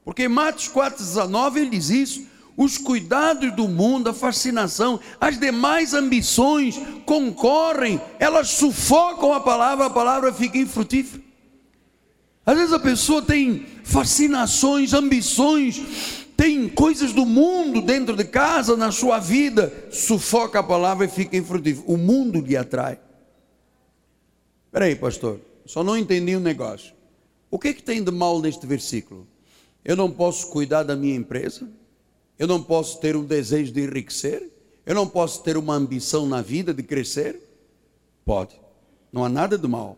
[0.02, 2.26] Porque em Marcos 4,19 ele diz isso.
[2.56, 9.90] Os cuidados do mundo, a fascinação, as demais ambições concorrem, elas sufocam a palavra, a
[9.90, 11.22] palavra fica infrutífera.
[12.46, 18.90] Às vezes a pessoa tem fascinações, ambições, tem coisas do mundo dentro de casa, na
[18.90, 21.84] sua vida, sufoca a palavra e fica infrutífera.
[21.86, 22.98] O mundo lhe atrai.
[24.66, 26.94] Espera aí, pastor, só não entendi um negócio.
[27.50, 29.26] O que, que tem de mal neste versículo?
[29.84, 31.68] Eu não posso cuidar da minha empresa?
[32.38, 34.50] Eu não posso ter um desejo de enriquecer?
[34.84, 37.40] Eu não posso ter uma ambição na vida de crescer?
[38.24, 38.60] Pode.
[39.12, 39.96] Não há nada de mal.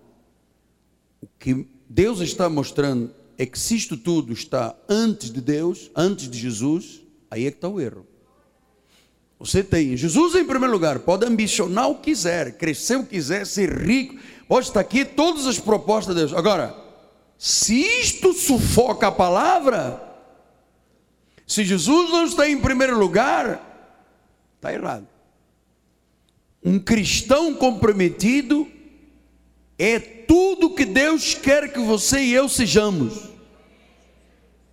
[1.21, 6.29] O que Deus está mostrando é que se isto tudo está antes de Deus, antes
[6.29, 8.07] de Jesus, aí é que está o erro.
[9.39, 13.47] Você tem Jesus em primeiro lugar, pode ambicionar o que quiser, crescer o que quiser,
[13.47, 14.17] ser rico,
[14.49, 16.35] pode estar aqui todas as propostas de Deus.
[16.35, 16.75] Agora,
[17.39, 20.08] se isto sufoca a palavra,
[21.49, 23.59] se Jesus não está em primeiro lugar,
[24.57, 25.09] está errado.
[26.63, 28.69] Um cristão comprometido
[29.79, 33.31] é tudo que Deus quer que você e eu sejamos.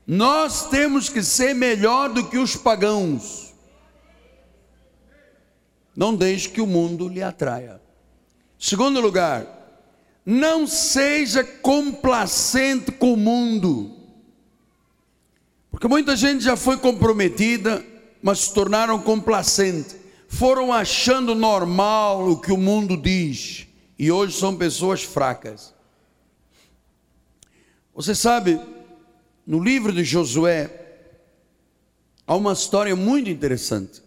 [0.05, 3.53] Nós temos que ser melhor do que os pagãos.
[5.95, 7.82] Não deixe que o mundo lhe atraia.
[8.59, 9.47] Segundo lugar,
[10.26, 13.94] não seja complacente com o mundo.
[15.76, 17.86] Porque muita gente já foi comprometida,
[18.23, 19.97] mas se tornaram complacentes.
[20.26, 23.67] Foram achando normal o que o mundo diz.
[23.99, 25.73] E hoje são pessoas fracas.
[27.93, 28.57] Você sabe,
[29.45, 30.71] no livro de Josué,
[32.26, 34.01] há uma história muito interessante.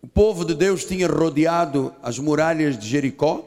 [0.00, 3.44] O povo de Deus tinha rodeado as muralhas de Jericó.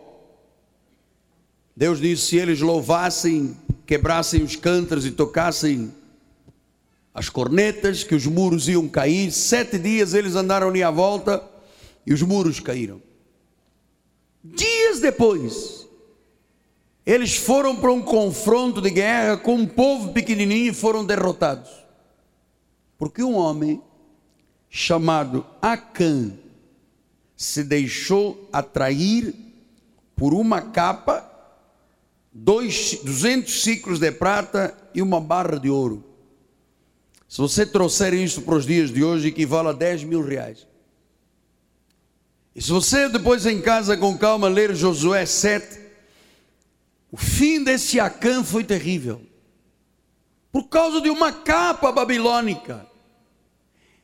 [1.73, 6.00] Deus disse: se eles louvassem, quebrassem os cântaros e tocassem
[7.13, 9.31] as cornetas, que os muros iam cair.
[9.31, 11.43] Sete dias eles andaram ali à volta
[12.05, 13.01] e os muros caíram.
[14.43, 15.87] Dias depois,
[17.05, 21.69] eles foram para um confronto de guerra com um povo pequenininho e foram derrotados.
[22.97, 23.81] Porque um homem
[24.69, 26.31] chamado Acã
[27.35, 29.35] se deixou atrair
[30.15, 31.27] por uma capa,
[32.31, 36.10] dois, 200 ciclos de prata e uma barra de ouro.
[37.31, 40.67] Se você trouxer isso para os dias de hoje, equivale a 10 mil reais.
[42.53, 45.79] E se você depois em casa com calma ler Josué 7,
[47.09, 49.21] o fim desse Acã foi terrível.
[50.51, 52.85] Por causa de uma capa babilônica.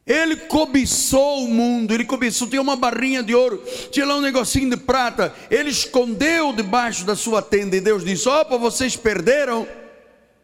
[0.06, 3.62] Ele cobiçou o mundo, ele cobiçou, tinha uma barrinha de ouro,
[3.92, 8.30] tinha lá um negocinho de prata, ele escondeu debaixo da sua tenda e Deus disse:
[8.30, 9.68] Opa, vocês perderam.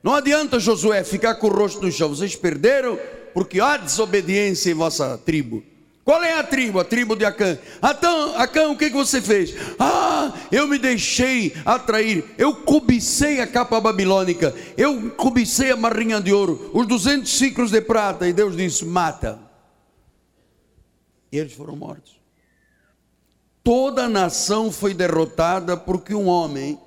[0.04, 2.99] Não adianta Josué ficar com o rosto no chão, vocês perderam
[3.34, 5.64] porque há desobediência em vossa tribo.
[6.04, 6.82] Qual é a tribo?
[6.82, 7.58] A tribo de Acã.
[7.82, 9.56] Então, Acã, o que, que você fez?
[9.80, 16.34] Ah, eu me deixei atrair, eu cobicei a capa babilônica, eu cobicei a marrinha de
[16.34, 19.39] ouro, os 200 ciclos de prata, e Deus disse: mata
[21.34, 22.22] e eles foram mortos.
[23.64, 26.80] Toda a nação foi derrotada porque um homem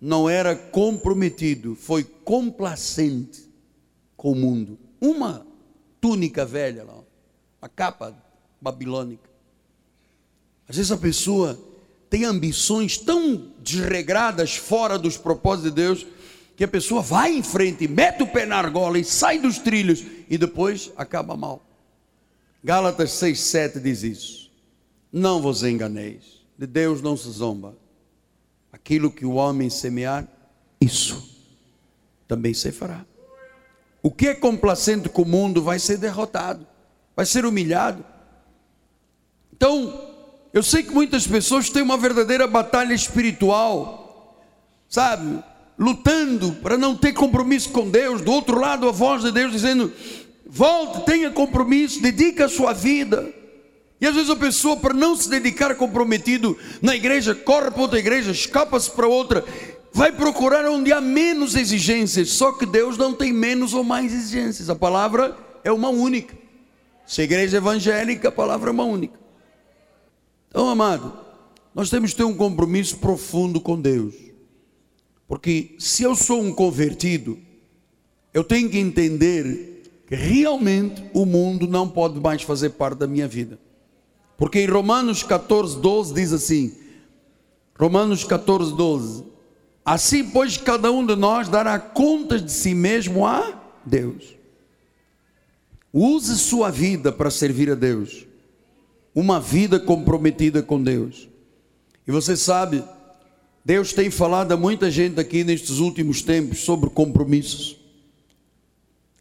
[0.00, 3.48] não era comprometido, foi complacente
[4.16, 4.78] com o mundo.
[5.00, 5.46] Uma
[6.00, 6.94] túnica velha, lá,
[7.60, 8.16] uma capa
[8.60, 9.28] babilônica.
[10.68, 11.58] Às vezes a pessoa
[12.08, 16.06] tem ambições tão desregradas fora dos propósitos de Deus
[16.56, 20.04] que a pessoa vai em frente, mete o pé na argola e sai dos trilhos
[20.28, 21.64] e depois acaba mal.
[22.62, 24.50] Gálatas 6,7 diz isso.
[25.12, 27.76] Não vos enganeis, de Deus não se zomba.
[28.80, 30.26] Aquilo que o homem semear,
[30.80, 31.28] isso
[32.26, 33.04] também se fará.
[34.02, 36.66] O que é complacente com o mundo vai ser derrotado,
[37.14, 38.04] vai ser humilhado.
[39.52, 40.08] Então,
[40.52, 44.42] eu sei que muitas pessoas têm uma verdadeira batalha espiritual,
[44.88, 45.44] sabe?
[45.78, 48.22] Lutando para não ter compromisso com Deus.
[48.22, 49.92] Do outro lado, a voz de Deus dizendo:
[50.46, 53.39] volte, tenha compromisso, dedique a sua vida.
[54.00, 57.98] E às vezes a pessoa, para não se dedicar comprometido na igreja, corre para outra
[57.98, 59.44] igreja, escapa-se para outra,
[59.92, 62.30] vai procurar onde há menos exigências.
[62.30, 64.70] Só que Deus não tem menos ou mais exigências.
[64.70, 66.34] A palavra é uma única.
[67.06, 69.20] Se a igreja é evangélica, a palavra é uma única.
[70.48, 71.12] Então, amado,
[71.74, 74.14] nós temos que ter um compromisso profundo com Deus.
[75.28, 77.38] Porque se eu sou um convertido,
[78.32, 83.28] eu tenho que entender que realmente o mundo não pode mais fazer parte da minha
[83.28, 83.58] vida.
[84.40, 86.74] Porque em Romanos 14, 12 diz assim:
[87.78, 89.24] Romanos 14, 12:
[89.84, 94.34] Assim, pois, cada um de nós dará contas de si mesmo a Deus.
[95.92, 98.26] Use sua vida para servir a Deus,
[99.14, 101.28] uma vida comprometida com Deus.
[102.08, 102.82] E você sabe,
[103.62, 107.76] Deus tem falado a muita gente aqui nestes últimos tempos sobre compromissos.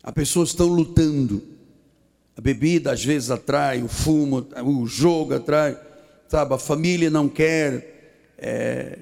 [0.02, 1.59] As pessoas estão lutando
[2.40, 5.78] a bebida às vezes atrai, o fumo, o jogo atrai,
[6.30, 6.54] sabe?
[6.54, 8.32] A família não quer.
[8.38, 8.98] É...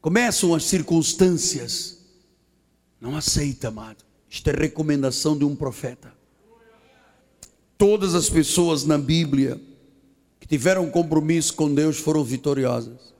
[0.00, 2.00] Começam as circunstâncias.
[3.00, 4.04] Não aceita, amado.
[4.28, 6.12] Isto é recomendação de um profeta.
[7.78, 9.60] Todas as pessoas na Bíblia
[10.40, 13.14] que tiveram compromisso com Deus foram vitoriosas.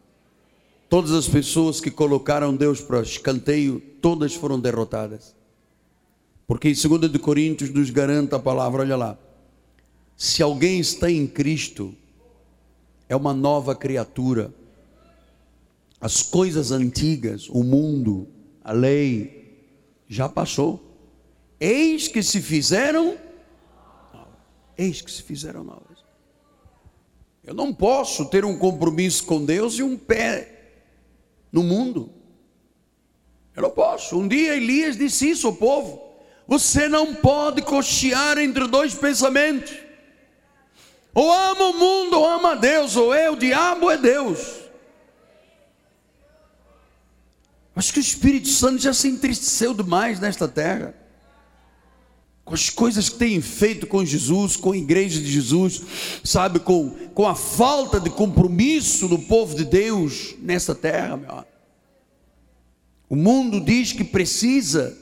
[0.89, 5.37] Todas as pessoas que colocaram Deus para escanteio, todas foram derrotadas.
[6.47, 9.19] Porque em 2 de Coríntios nos garanta a palavra, olha lá.
[10.17, 11.95] Se alguém está em Cristo,
[13.09, 14.53] é uma nova criatura.
[16.01, 18.29] As coisas antigas, o mundo,
[18.63, 19.45] a lei,
[20.07, 20.83] já passou.
[21.59, 23.17] Eis que se fizeram,
[24.77, 26.05] eis que se fizeram novas.
[27.43, 30.75] Eu não posso ter um compromisso com Deus e um pé
[31.53, 32.11] no mundo.
[33.55, 34.19] Eu não posso.
[34.19, 36.04] Um dia Elias disse isso ao povo.
[36.47, 39.73] Você não pode cochear entre dois pensamentos.
[41.15, 44.65] Ou ama o mundo ou ama Deus, ou é o diabo ou é Deus.
[47.77, 50.95] Acho que o Espírito Santo já se entristeceu demais nesta terra.
[52.45, 55.83] Com as coisas que tem feito com Jesus, com a igreja de Jesus,
[56.23, 61.45] sabe, com, com a falta de compromisso do povo de Deus nessa terra, meu.
[63.09, 64.97] O mundo diz que precisa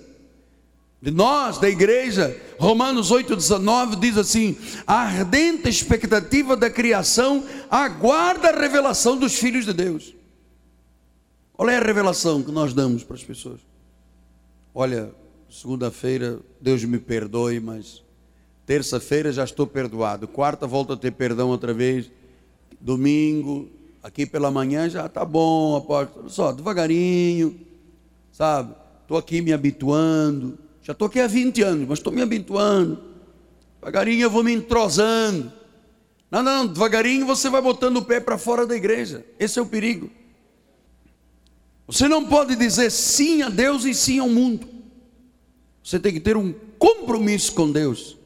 [1.11, 9.17] nós, da igreja, Romanos 8,19 diz assim: a ardente expectativa da criação aguarda a revelação
[9.17, 10.15] dos filhos de Deus.
[11.53, 13.61] Qual é a revelação que nós damos para as pessoas?
[14.73, 15.13] Olha,
[15.51, 18.01] segunda-feira, Deus me perdoe, mas
[18.65, 22.13] terça-feira já estou perdoado, quarta volto a ter perdão outra vez,
[22.81, 23.69] domingo,
[24.03, 27.61] aqui pela manhã já está bom, apóstolo, só devagarinho,
[28.31, 28.73] sabe?
[29.03, 33.01] Estou aqui me habituando já estou aqui há 20 anos, mas estou me habituando.
[33.81, 35.53] Devagarinho eu vou me entrosando.
[36.29, 39.25] Não, não, devagarinho você vai botando o pé para fora da igreja.
[39.39, 40.11] Esse é o perigo.
[41.87, 44.69] Você não pode dizer sim a Deus e sim ao mundo.
[45.85, 48.17] Você tem que ter um compromisso com Deus.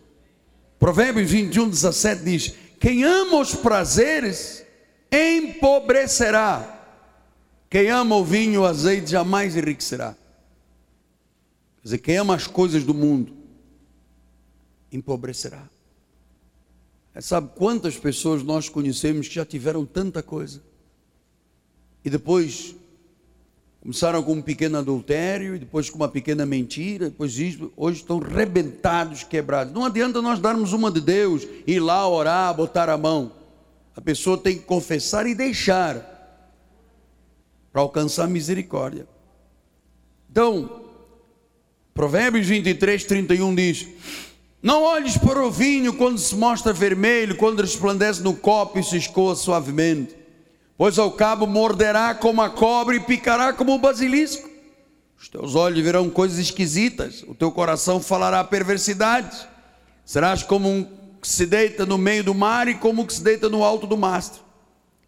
[0.79, 4.65] Provérbios 21, 17 diz: Quem ama os prazeres
[5.11, 6.73] empobrecerá.
[7.69, 10.17] Quem ama o vinho e o azeite jamais enriquecerá
[11.87, 13.33] dizer, quem ama as coisas do mundo
[14.91, 15.69] empobrecerá.
[17.15, 20.61] É, sabe quantas pessoas nós conhecemos que já tiveram tanta coisa
[22.05, 22.75] e depois
[23.81, 28.19] começaram com um pequeno adultério, e depois com uma pequena mentira, depois isso, hoje estão
[28.19, 29.73] rebentados, quebrados.
[29.73, 33.31] Não adianta nós darmos uma de Deus, ir lá orar, botar a mão.
[33.95, 36.17] A pessoa tem que confessar e deixar
[37.73, 39.07] para alcançar misericórdia.
[40.29, 40.86] Então,
[41.97, 43.89] Provérbios 23, 31 diz:
[44.63, 48.99] Não olhes para o vinho quando se mostra vermelho, quando resplandece no copo e se
[48.99, 50.15] escoa suavemente,
[50.77, 54.47] pois ao cabo morderá como a cobra e picará como o basilisco.
[55.19, 59.47] Os teus olhos verão coisas esquisitas, o teu coração falará perversidades.
[60.05, 60.85] Serás como um
[61.21, 63.87] que se deita no meio do mar e como um que se deita no alto
[63.87, 64.43] do mastro.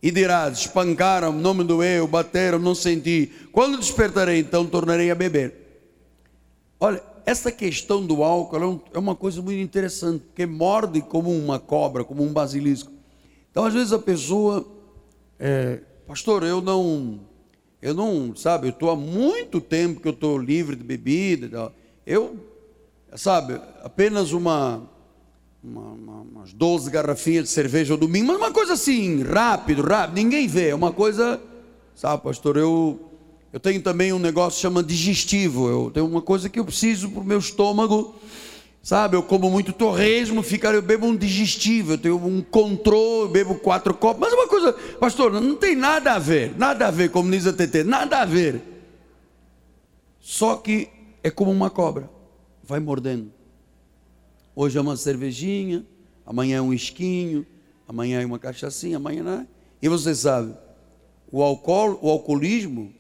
[0.03, 3.30] E dirás: Espancaram, não me doeu, bateram, não senti.
[3.53, 5.57] Quando despertarei, então tornarei a beber.
[6.81, 11.59] Olha, essa questão do álcool é, é uma coisa muito interessante, porque morde como uma
[11.59, 12.93] cobra, como um basilisco.
[13.51, 14.66] Então, às vezes, a pessoa
[15.39, 17.20] é, pastor, eu não,
[17.81, 21.72] eu não, sabe, eu estou há muito tempo que eu estou livre de bebida.
[22.05, 22.37] Eu,
[23.14, 24.83] sabe, apenas uma,
[25.62, 30.16] uma, uma, umas 12 garrafinhas de cerveja ao domingo, mas uma coisa assim, rápido, rápido,
[30.16, 31.41] ninguém vê, é uma coisa,
[31.95, 33.07] sabe, pastor, eu,
[33.53, 37.11] eu tenho também um negócio que chama digestivo, eu tenho uma coisa que eu preciso
[37.11, 38.14] para o meu estômago,
[38.82, 43.55] sabe, eu como muito torresmo, fica, eu bebo um digestivo, eu tenho um controle, bebo
[43.57, 47.30] quatro copos, mas uma coisa, pastor, não tem nada a ver, nada a ver, como
[47.30, 48.62] diz a TT, nada a ver,
[50.20, 50.88] só que
[51.22, 52.11] é como uma cobra,
[52.62, 53.32] vai mordendo,
[54.61, 55.86] Hoje é uma cervejinha,
[56.26, 57.46] amanhã é um esquinho,
[57.86, 59.46] amanhã é uma cachaçinha, amanhã não é.
[59.80, 60.53] E você sabe,
[61.30, 62.92] o, álcool, o alcoolismo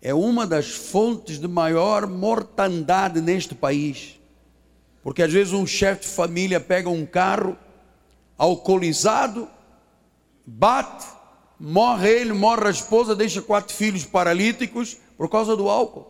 [0.00, 4.18] é uma das fontes de maior mortandade neste país.
[5.02, 7.56] Porque às vezes um chefe de família pega um carro
[8.36, 9.48] alcoolizado,
[10.46, 11.06] bate,
[11.58, 16.06] morre ele, morre a esposa, deixa quatro filhos paralíticos por causa do álcool.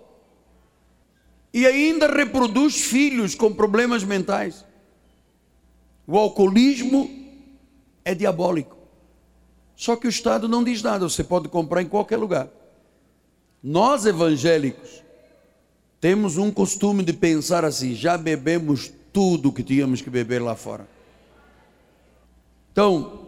[1.52, 4.64] E ainda reproduz filhos com problemas mentais.
[6.06, 7.10] O alcoolismo
[8.04, 8.76] é diabólico.
[9.74, 12.50] Só que o Estado não diz nada, você pode comprar em qualquer lugar.
[13.62, 15.02] Nós evangélicos
[16.00, 20.86] temos um costume de pensar assim: já bebemos tudo que tínhamos que beber lá fora.
[22.72, 23.26] Então,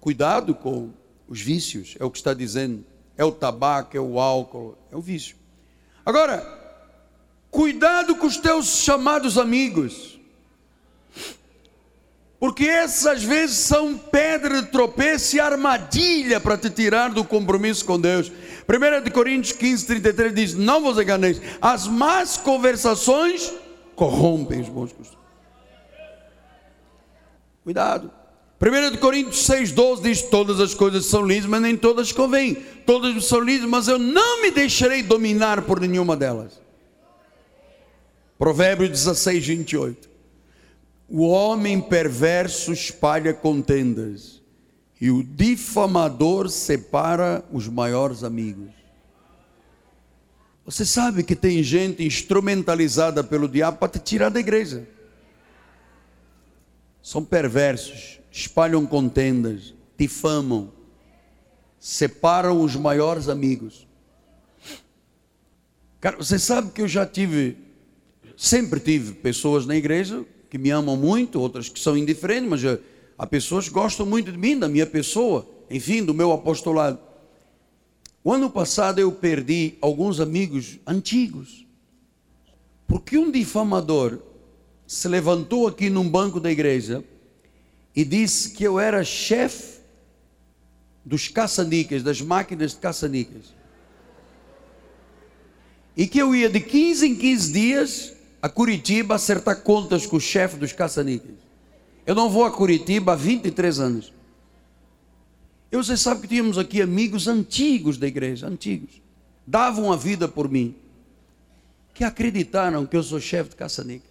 [0.00, 0.90] cuidado com
[1.28, 2.84] os vícios, é o que está dizendo.
[3.18, 5.36] É o tabaco, é o álcool, é o vício.
[6.04, 6.46] Agora,
[7.50, 10.18] cuidado com os teus chamados amigos.
[12.38, 17.98] Porque essas vezes são pedra de tropeço e armadilha para te tirar do compromisso com
[17.98, 18.30] Deus.
[18.68, 23.52] 1 Coríntios 15, 33 diz: Não vos enganeis, as más conversações
[23.94, 25.26] corrompem os bons costumes.
[27.62, 28.10] Cuidado.
[28.60, 32.54] 1 Coríntios 6, 12 diz: Todas as coisas são lícitas, mas nem todas convêm.
[32.84, 36.60] Todas são lícitas, mas eu não me deixarei dominar por nenhuma delas.
[38.38, 40.08] Provérbios 16, 28.
[41.08, 44.42] O homem perverso espalha contendas,
[45.00, 48.70] e o difamador separa os maiores amigos.
[50.64, 54.88] Você sabe que tem gente instrumentalizada pelo diabo para te tirar da igreja.
[57.02, 60.72] São perversos, espalham contendas, difamam,
[61.78, 63.86] separam os maiores amigos.
[66.00, 67.56] Cara, você sabe que eu já tive,
[68.36, 72.78] sempre tive pessoas na igreja que me amam muito, outras que são indiferentes, mas já,
[73.18, 76.98] há pessoas que gostam muito de mim, da minha pessoa, enfim, do meu apostolado.
[78.22, 81.66] O ano passado eu perdi alguns amigos antigos,
[82.86, 84.18] porque um difamador
[84.86, 87.04] se levantou aqui num banco da igreja
[87.94, 89.80] e disse que eu era chefe
[91.04, 93.54] dos caçanicas, das máquinas de caçanicas.
[95.96, 98.12] E que eu ia de 15 em 15 dias
[98.42, 101.45] a Curitiba acertar contas com o chefe dos caçaniques.
[102.06, 104.12] Eu não vou a Curitiba há 23 anos.
[105.70, 109.02] E você sabe que tínhamos aqui amigos antigos da igreja, antigos,
[109.44, 110.76] davam a vida por mim,
[111.92, 114.06] que acreditaram que eu sou chefe de caçanique.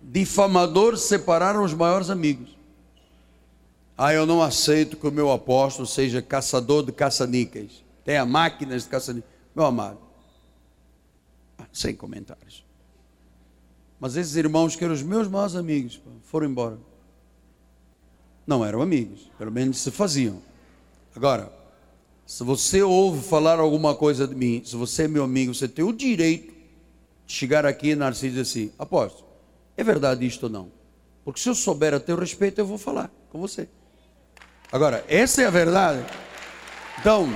[0.00, 2.56] Difamadores separaram os maiores amigos.
[3.98, 7.84] Ah, eu não aceito que o meu apóstolo seja caçador de caçanicas.
[8.04, 9.28] Tenha máquinas de caçanicas.
[9.54, 9.98] Meu amado,
[11.72, 12.65] sem comentários.
[13.98, 16.78] Mas esses irmãos que eram os meus maiores amigos foram embora.
[18.46, 20.40] Não eram amigos, pelo menos se faziam.
[21.14, 21.50] Agora,
[22.26, 25.84] se você ouve falar alguma coisa de mim, se você é meu amigo, você tem
[25.84, 26.52] o direito
[27.26, 29.24] de chegar aqui, Narciso, e dizer assim: aposto,
[29.76, 30.70] é verdade isto ou não?
[31.24, 33.68] Porque se eu souber a teu respeito, eu vou falar com você.
[34.70, 36.04] Agora, essa é a verdade.
[37.00, 37.28] Então,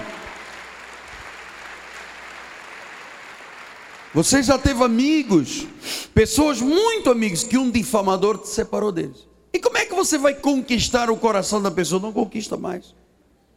[4.13, 5.67] Você já teve amigos,
[6.13, 9.29] pessoas muito amigos, que um difamador te separou deles.
[9.53, 12.03] E como é que você vai conquistar o coração da pessoa?
[12.03, 12.95] Não conquista mais.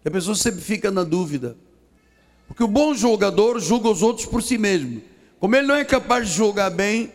[0.05, 1.57] A pessoa sempre fica na dúvida.
[2.47, 5.01] Porque o bom jogador julga os outros por si mesmo.
[5.39, 7.11] Como ele não é capaz de jogar bem,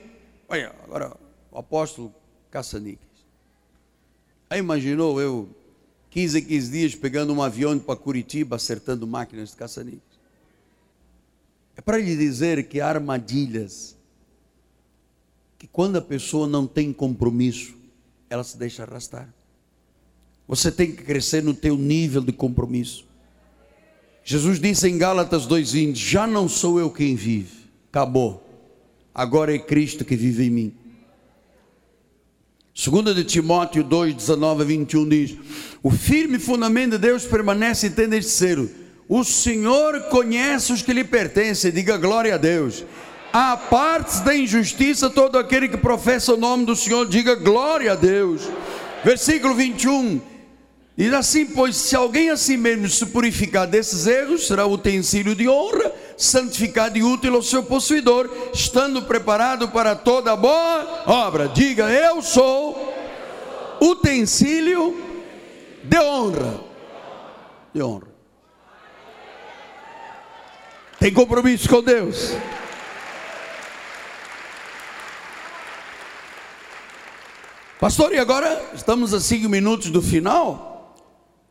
[0.49, 1.17] olha, agora
[1.53, 2.13] o apóstolo
[2.51, 2.99] caça-níqueis.
[4.51, 5.49] Aí imaginou eu,
[6.11, 10.08] 15 a 15 dias, pegando um avião para Curitiba, acertando máquinas de caça-níqueis.
[11.79, 13.97] É para lhe dizer que há armadilhas,
[15.57, 17.73] que quando a pessoa não tem compromisso,
[18.29, 19.33] ela se deixa arrastar.
[20.49, 23.07] Você tem que crescer no teu nível de compromisso.
[24.25, 28.45] Jesus disse em Gálatas 2:20, já não sou eu quem vive, acabou.
[29.15, 30.75] Agora é Cristo que vive em mim.
[32.75, 35.39] 2 de Timóteo 2, 19 a 21 diz:
[35.81, 38.88] O firme fundamento de Deus permanece em ser.
[39.09, 42.85] O Senhor conhece os que lhe pertencem, diga glória a Deus.
[43.33, 47.95] Há partes da injustiça, todo aquele que professa o nome do Senhor, diga glória a
[47.95, 48.43] Deus.
[49.03, 50.21] Versículo 21.
[50.95, 55.93] Diz assim: Pois se alguém assim mesmo se purificar desses erros, será utensílio de honra,
[56.17, 61.49] santificado e útil ao seu possuidor, estando preparado para toda boa obra.
[61.49, 62.93] Diga: Eu sou
[63.81, 64.97] utensílio
[65.85, 66.61] de honra.
[67.73, 68.08] De honra.
[70.99, 72.33] Tem compromisso com Deus.
[77.79, 80.97] Pastor, e agora estamos a cinco minutos do final.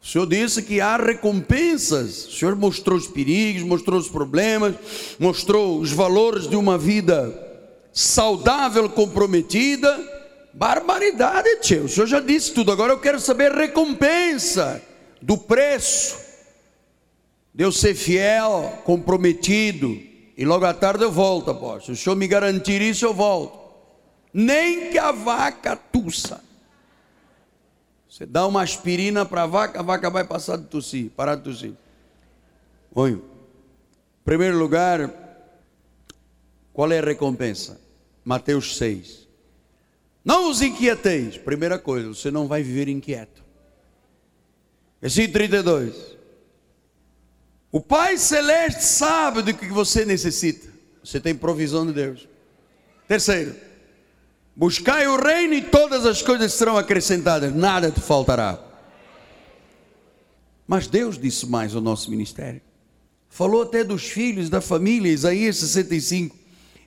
[0.02, 2.26] O Senhor disse que há recompensas.
[2.28, 4.76] O Senhor mostrou os perigos, mostrou os problemas,
[5.18, 7.34] mostrou os valores de uma vida
[7.94, 9.98] saudável, comprometida.
[10.54, 11.86] Barbaridade, tio.
[11.86, 12.74] O Senhor já disse tudo.
[12.74, 14.82] Agora eu quero saber a recompensa
[15.22, 16.27] do preço.
[17.58, 20.00] Deus ser fiel, comprometido.
[20.38, 21.96] E logo à tarde eu volto, apóstolo.
[21.96, 23.66] Se o Senhor me garantir isso, eu volto
[24.32, 26.44] nem que a vaca tussa.
[28.08, 31.42] Você dá uma aspirina para a vaca, a vaca vai passar de tossir, parar de
[31.42, 31.74] tossir.
[32.94, 33.14] Oi.
[33.14, 33.22] Em
[34.24, 35.12] primeiro lugar,
[36.72, 37.82] qual é a recompensa?
[38.24, 39.28] Mateus 6.
[40.24, 41.36] Não os inquieteis.
[41.40, 43.44] Primeira coisa, você não vai viver inquieto.
[45.02, 46.17] Versículo 32.
[47.78, 50.68] O Pai Celeste sabe do que você necessita.
[51.04, 52.28] Você tem provisão de Deus.
[53.08, 53.56] Terceiro,
[54.56, 58.60] Buscai o reino e todas as coisas serão acrescentadas, nada te faltará.
[60.68, 62.60] Mas Deus disse mais ao nosso ministério.
[63.30, 66.36] Falou até dos filhos, da família, Isaías 65.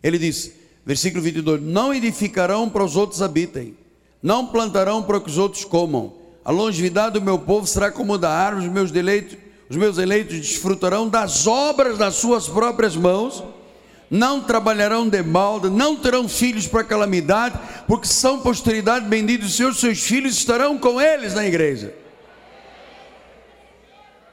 [0.02, 3.76] Ele disse, versículo 22: Não edificarão para os outros habitem,
[4.20, 6.14] não plantarão para que os outros comam.
[6.44, 9.38] A longevidade do meu povo será como da árvore, os meus deleitos,
[9.70, 13.42] os meus eleitos desfrutarão das obras das suas próprias mãos
[14.10, 17.56] não trabalharão de balda, não terão filhos para calamidade,
[17.86, 21.94] porque são posteridade bendita do Senhor, seus filhos estarão com eles na igreja.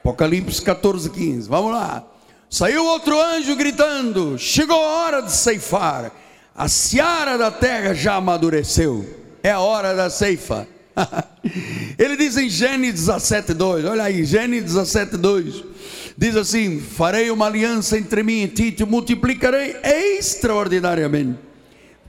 [0.00, 1.48] Apocalipse 14, 15.
[1.48, 2.02] Vamos lá.
[2.50, 6.10] Saiu outro anjo gritando: Chegou a hora de ceifar,
[6.56, 9.06] a seara da terra já amadureceu,
[9.42, 10.66] é a hora da ceifa.
[11.98, 15.64] Ele diz em Gênesis 17, 2, olha aí, Gênesis 17, 2
[16.18, 21.38] diz assim: Farei uma aliança entre mim e ti, te multiplicarei extraordinariamente.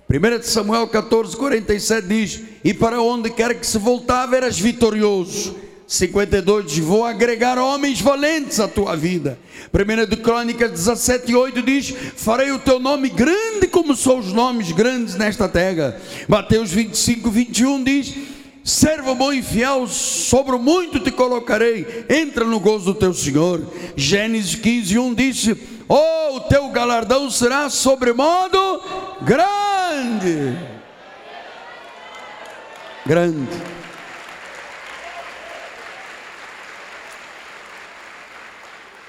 [0.10, 5.56] 1 Samuel 14, 47 diz: E para onde quer que se voltar, eras vitorioso.
[5.88, 9.38] 52 diz: Vou agregar homens valentes à tua vida.
[9.72, 14.72] 1 de Crônicas 17, 8 diz: Farei o teu nome grande como são os nomes
[14.72, 16.02] grandes nesta terra.
[16.28, 18.16] Mateus 25, 21 diz:
[18.64, 23.62] servo bom e fiel, sobre muito te colocarei, entra no gozo do teu Senhor.
[23.96, 25.58] Gênesis 15, 1 disse:
[25.88, 28.58] Oh, o teu galardão será sobremodo
[29.22, 30.58] grande.
[33.06, 33.48] Grande.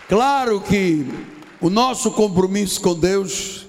[0.09, 1.07] Claro que
[1.61, 3.67] o nosso compromisso com Deus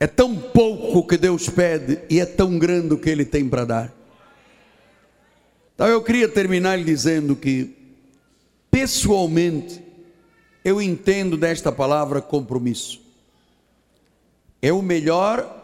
[0.00, 3.66] é tão pouco que Deus pede e é tão grande o que Ele tem para
[3.66, 3.99] dar.
[5.80, 7.74] Então eu queria terminar dizendo que,
[8.70, 9.82] pessoalmente,
[10.62, 13.00] eu entendo desta palavra compromisso.
[14.60, 15.56] É o melhor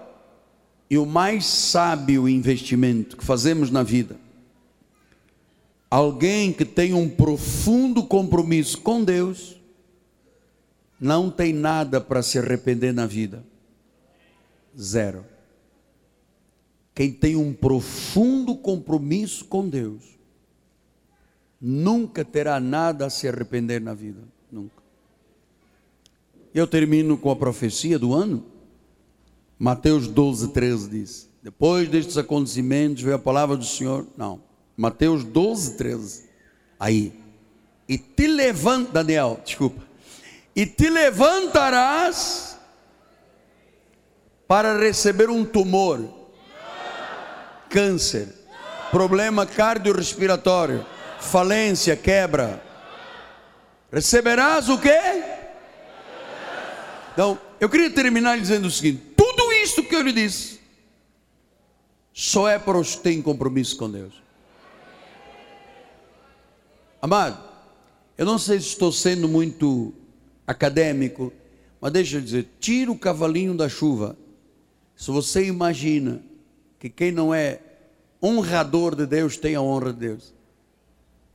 [0.89, 4.17] e o mais sábio investimento que fazemos na vida.
[5.91, 9.61] Alguém que tem um profundo compromisso com Deus,
[10.99, 13.45] não tem nada para se arrepender na vida.
[14.81, 15.36] Zero.
[16.97, 20.03] Quem tem um profundo compromisso com Deus,
[21.61, 24.23] nunca terá nada a se arrepender na vida.
[24.51, 24.83] Nunca.
[26.55, 28.43] Eu termino com a profecia do ano.
[29.59, 34.07] Mateus 12, 13 diz: Depois destes acontecimentos veio a palavra do Senhor.
[34.17, 34.41] Não.
[34.75, 36.25] Mateus 12, 13.
[36.81, 37.13] Aí.
[37.87, 39.83] E te levanta, Daniel, desculpa.
[40.57, 42.59] E te levantarás
[44.49, 46.25] para receber um tumor
[47.69, 48.29] câncer,
[48.91, 50.85] problema cardiorrespiratório,
[51.21, 52.63] falência, quebra.
[53.93, 54.99] Receberás o quê?
[57.13, 60.61] Então, eu queria terminar dizendo o seguinte: tudo isso que eu lhe disse,
[62.13, 64.15] só é para os que têm compromisso com Deus.
[67.01, 67.43] Amado,
[68.19, 69.93] eu não sei se estou sendo muito
[70.47, 71.33] acadêmico,
[71.81, 74.17] mas deixa eu dizer: tira o cavalinho da chuva.
[74.97, 76.23] Se você imagina
[76.89, 77.61] que quem não é
[78.23, 80.35] honrador de Deus tem a honra de Deus.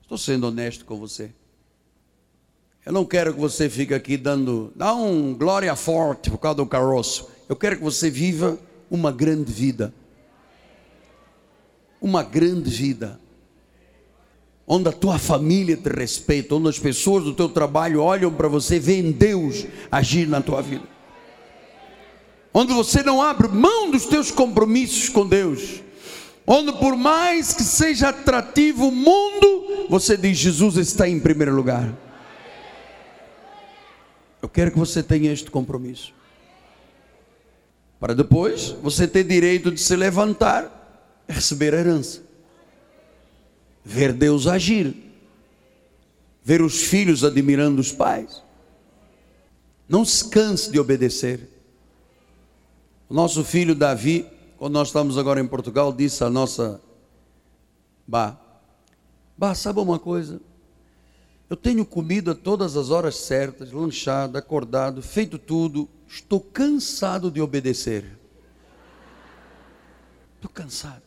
[0.02, 1.32] Estou sendo honesto com você.
[2.86, 6.66] Eu não quero que você fique aqui dando, dá um glória forte por causa do
[6.66, 7.30] caroço.
[7.48, 8.58] Eu quero que você viva
[8.90, 9.94] uma grande vida.
[12.02, 13.20] Uma grande vida.
[14.66, 18.80] Onde a tua família te respeita, onde as pessoas do teu trabalho olham para você,
[18.80, 20.88] veem Deus agir na tua vida.
[22.54, 25.82] Onde você não abre mão dos teus compromissos com Deus.
[26.46, 31.94] Onde por mais que seja atrativo o mundo, você diz Jesus está em primeiro lugar.
[34.42, 36.14] Eu quero que você tenha este compromisso.
[38.00, 42.22] Para depois você ter direito de se levantar e receber a herança.
[43.86, 44.96] Ver Deus agir.
[46.44, 48.42] Ver os filhos admirando os pais.
[49.88, 51.48] Não se canse de obedecer.
[53.12, 54.26] O nosso filho Davi,
[54.58, 56.80] quando nós estamos agora em Portugal, disse a nossa
[58.08, 58.38] Bah,
[59.38, 60.40] bah, sabe uma coisa?
[61.50, 65.90] Eu tenho comido a todas as horas certas, lanchado, acordado, feito tudo.
[66.08, 68.18] Estou cansado de obedecer.
[70.38, 71.04] Estou cansado.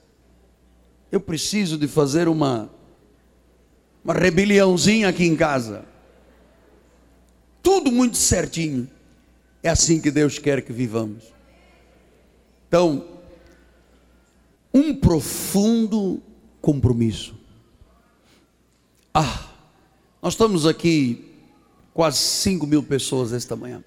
[1.10, 2.68] Eu preciso de fazer uma
[4.04, 5.86] uma rebeliãozinha aqui em casa.
[7.62, 8.90] Tudo muito certinho.
[9.62, 11.33] É assim que Deus quer que vivamos.
[12.68, 13.04] Então,
[14.72, 16.20] um profundo
[16.60, 17.34] compromisso.
[19.12, 19.48] Ah,
[20.20, 21.24] nós estamos aqui
[21.92, 23.84] quase 5 mil pessoas esta manhã.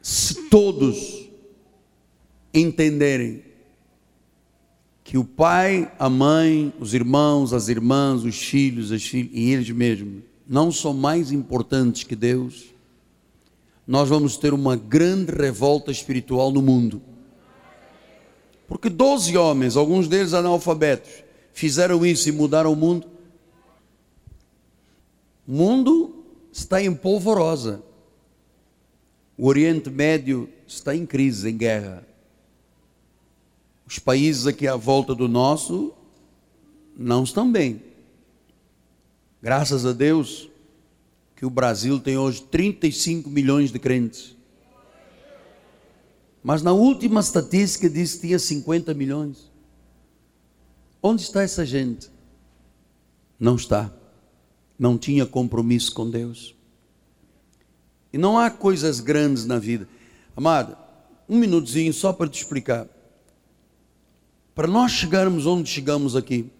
[0.00, 1.28] Se todos
[2.54, 3.44] entenderem
[5.04, 9.70] que o pai, a mãe, os irmãos, as irmãs, os filhos, as filhas e eles
[9.70, 12.66] mesmos não são mais importantes que Deus,
[13.86, 17.00] nós vamos ter uma grande revolta espiritual no mundo.
[18.66, 21.22] Porque 12 homens, alguns deles analfabetos,
[21.52, 23.06] fizeram isso e mudaram o mundo.
[25.46, 27.80] O mundo está em polvorosa.
[29.38, 32.04] O Oriente Médio está em crise, em guerra.
[33.86, 35.92] Os países aqui à volta do nosso
[36.96, 37.80] não estão bem.
[39.40, 40.48] Graças a Deus
[41.36, 44.34] que o Brasil tem hoje 35 milhões de crentes.
[46.42, 49.50] Mas na última estatística disse que tinha 50 milhões.
[51.02, 52.10] Onde está essa gente?
[53.38, 53.92] Não está
[54.78, 56.54] não tinha compromisso com Deus.
[58.12, 59.88] E não há coisas grandes na vida.
[60.36, 60.78] Amada,
[61.28, 62.86] um minutozinho só para te explicar.
[64.54, 66.50] Para nós chegarmos onde chegamos aqui,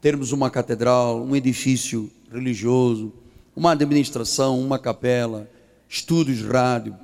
[0.00, 3.12] termos uma catedral, um edifício religioso,
[3.56, 5.50] uma administração, uma capela,
[5.88, 6.94] estúdios rádio,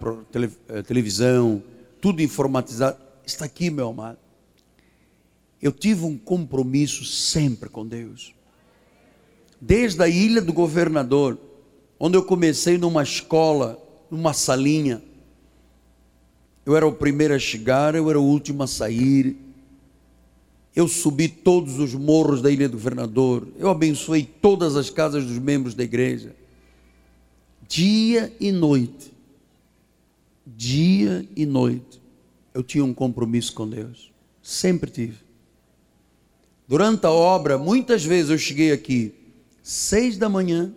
[0.68, 1.62] eh, televisão,
[2.00, 4.18] tudo informatizado, está aqui, meu amado.
[5.60, 8.34] Eu tive um compromisso sempre com Deus
[9.64, 11.38] desde a ilha do governador,
[12.00, 13.80] onde eu comecei numa escola,
[14.10, 15.00] numa salinha.
[16.66, 19.36] Eu era o primeiro a chegar, eu era o último a sair.
[20.74, 23.46] Eu subi todos os morros da ilha do governador.
[23.56, 26.34] Eu abençoei todas as casas dos membros da igreja.
[27.72, 29.10] Dia e noite.
[30.46, 32.02] Dia e noite.
[32.52, 34.12] Eu tinha um compromisso com Deus.
[34.42, 35.24] Sempre tive.
[36.68, 39.14] Durante a obra, muitas vezes eu cheguei aqui
[39.62, 40.70] seis da manhã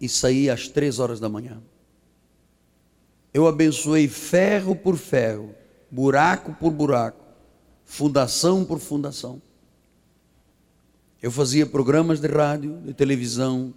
[0.00, 1.60] e saí às três horas da manhã.
[3.34, 5.52] Eu abençoei ferro por ferro,
[5.90, 7.24] buraco por buraco,
[7.84, 9.42] fundação por fundação.
[11.20, 13.74] Eu fazia programas de rádio, de televisão,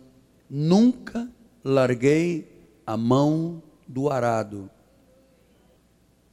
[0.48, 1.28] nunca
[1.64, 2.48] larguei
[2.86, 4.70] a mão do arado.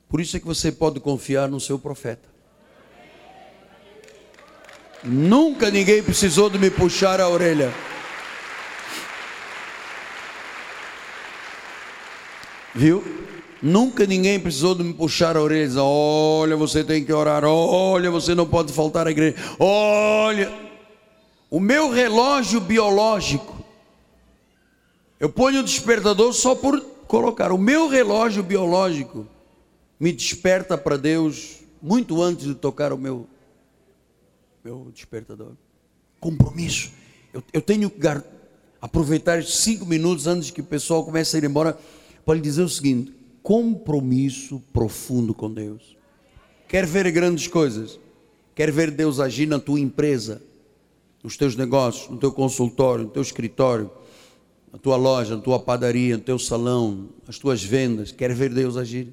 [0.09, 2.28] Por isso é que você pode confiar no seu profeta.
[5.03, 7.72] Nunca ninguém precisou de me puxar a orelha.
[12.74, 13.03] Viu?
[13.62, 17.45] Nunca ninguém precisou de me puxar a orelha e dizer, olha, você tem que orar,
[17.45, 20.53] olha, você não pode faltar à igreja, olha.
[21.51, 23.59] O meu relógio biológico,
[25.20, 27.52] eu ponho o despertador só por colocar.
[27.52, 29.26] O meu relógio biológico
[29.98, 33.28] me desperta para Deus muito antes de tocar o meu
[34.64, 35.52] meu despertador.
[36.18, 36.90] Compromisso.
[37.32, 38.06] Eu, eu tenho que
[38.80, 41.78] aproveitar cinco minutos antes que o pessoal comece a ir embora
[42.24, 45.96] para lhe dizer o seguinte: compromisso profundo com Deus.
[46.68, 47.98] Quer ver grandes coisas?
[48.54, 50.42] Quer ver Deus agir na tua empresa,
[51.22, 53.90] nos teus negócios, no teu consultório, no teu escritório,
[54.72, 58.12] na tua loja, na tua padaria, no teu salão, as tuas vendas?
[58.12, 59.12] Quer ver Deus agir?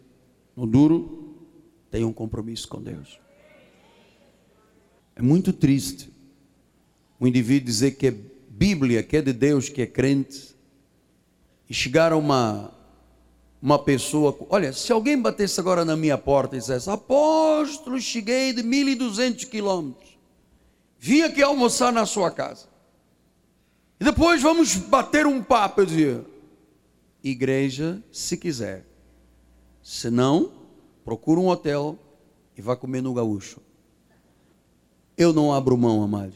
[0.55, 1.35] No duro,
[1.89, 3.19] tenha um compromisso com Deus.
[5.15, 6.11] É muito triste
[7.19, 8.15] um indivíduo dizer que é
[8.49, 10.55] Bíblia, que é de Deus, que é crente,
[11.69, 12.71] e chegar a uma,
[13.61, 14.37] uma pessoa.
[14.49, 20.17] Olha, se alguém batesse agora na minha porta e dissesse: Apóstolo, cheguei de 1.200 quilômetros,
[20.99, 22.67] vim aqui almoçar na sua casa,
[23.99, 25.81] e depois vamos bater um papo.
[25.81, 26.25] Eu dizia:
[27.23, 28.85] Igreja, se quiser,
[29.81, 30.51] se não,
[31.03, 31.97] procura um hotel
[32.55, 33.59] e vá comer no gaúcho.
[35.17, 36.35] Eu não abro mão, amados.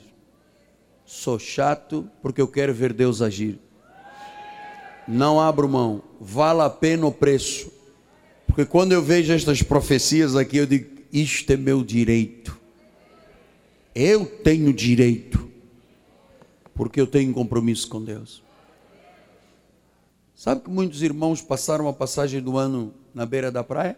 [1.06, 3.60] Sou chato porque eu quero ver Deus agir.
[5.08, 6.02] Não abro mão.
[6.20, 7.72] Vale a pena o preço.
[8.48, 12.58] Porque quando eu vejo estas profecias aqui, eu digo: isto é meu direito.
[13.94, 15.41] Eu tenho direito.
[16.74, 18.44] Porque eu tenho compromisso com Deus.
[20.36, 23.98] Sabe que muitos irmãos passaram a passagem do ano na beira da praia?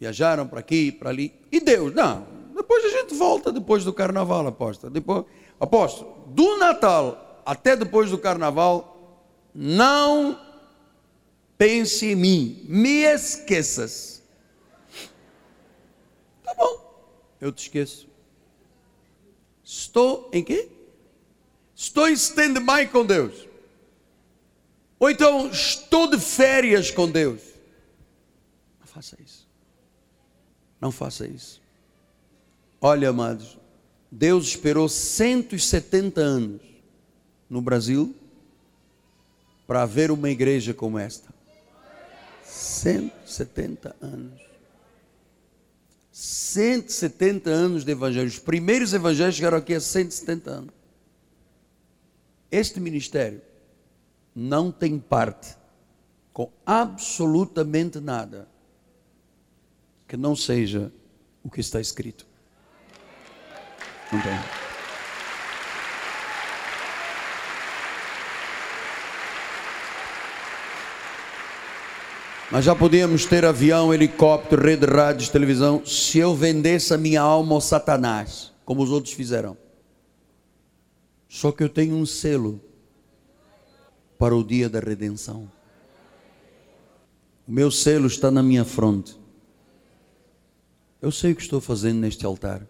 [0.00, 1.32] Viajaram para aqui, para ali.
[1.50, 1.94] E Deus?
[1.94, 2.26] Não,
[2.56, 4.88] depois a gente volta depois do carnaval, aposta.
[4.88, 5.26] Depois,
[5.60, 9.20] aposto, do Natal até depois do carnaval,
[9.54, 10.40] não
[11.58, 14.22] pense em mim, me esqueças.
[16.42, 18.08] Tá bom, eu te esqueço.
[19.62, 20.71] Estou em quê?
[21.82, 23.48] Estou em stand-by com Deus.
[25.00, 27.40] Ou então, estou de férias com Deus.
[28.78, 29.48] Não faça isso.
[30.80, 31.60] Não faça isso.
[32.80, 33.58] Olha, amados,
[34.08, 36.62] Deus esperou 170 anos
[37.50, 38.14] no Brasil
[39.66, 41.34] para ver uma igreja como esta.
[42.44, 44.40] 170 anos.
[46.12, 48.28] 170 anos de evangelho.
[48.28, 50.81] Os primeiros evangelhos chegaram aqui há 170 anos.
[52.52, 53.40] Este ministério
[54.36, 55.56] não tem parte
[56.34, 58.46] com absolutamente nada
[60.06, 60.92] que não seja
[61.42, 62.26] o que está escrito.
[64.12, 64.38] Não tem.
[72.50, 77.22] Nós já podíamos ter avião, helicóptero, rede de rádios, televisão, se eu vendesse a minha
[77.22, 79.61] alma ao Satanás, como os outros fizeram.
[81.32, 82.60] Só que eu tenho um selo
[84.18, 85.50] para o dia da redenção.
[87.48, 89.18] O meu selo está na minha fronte.
[91.00, 92.68] Eu sei o que estou fazendo neste altar.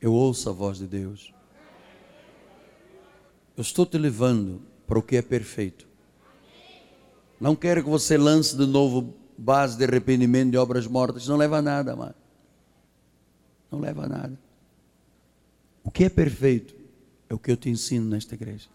[0.00, 1.34] Eu ouço a voz de Deus.
[3.58, 5.86] Eu estou te levando para o que é perfeito.
[7.38, 11.28] Não quero que você lance de novo base de arrependimento de obras mortas.
[11.28, 12.14] Não leva a nada, mano.
[13.70, 14.40] Não leva a nada.
[15.84, 16.80] O que é perfeito
[17.32, 18.68] é o que eu te ensino nesta igreja.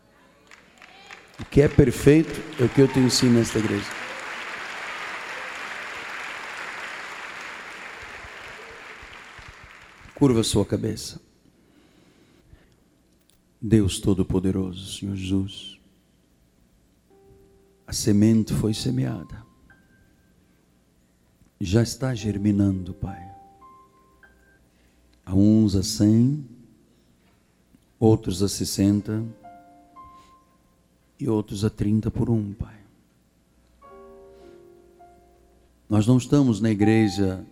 [1.40, 3.86] O que é perfeito é o que eu te ensino nesta igreja.
[10.16, 11.22] Curva sua cabeça.
[13.62, 15.80] Deus Todo-Poderoso, Senhor Jesus,
[17.86, 19.46] a semente foi semeada,
[21.60, 23.24] já está germinando, Pai.
[25.26, 26.57] A uns a cem,
[28.00, 29.24] outros a sessenta,
[31.20, 32.76] e outros a 30 por um, Pai.
[35.90, 37.44] Nós não estamos na igreja,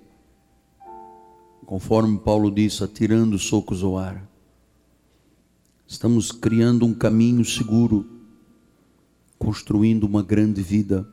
[1.65, 4.23] conforme Paulo disse, atirando socos ao ar.
[5.87, 8.05] Estamos criando um caminho seguro,
[9.39, 11.07] construindo uma grande vida.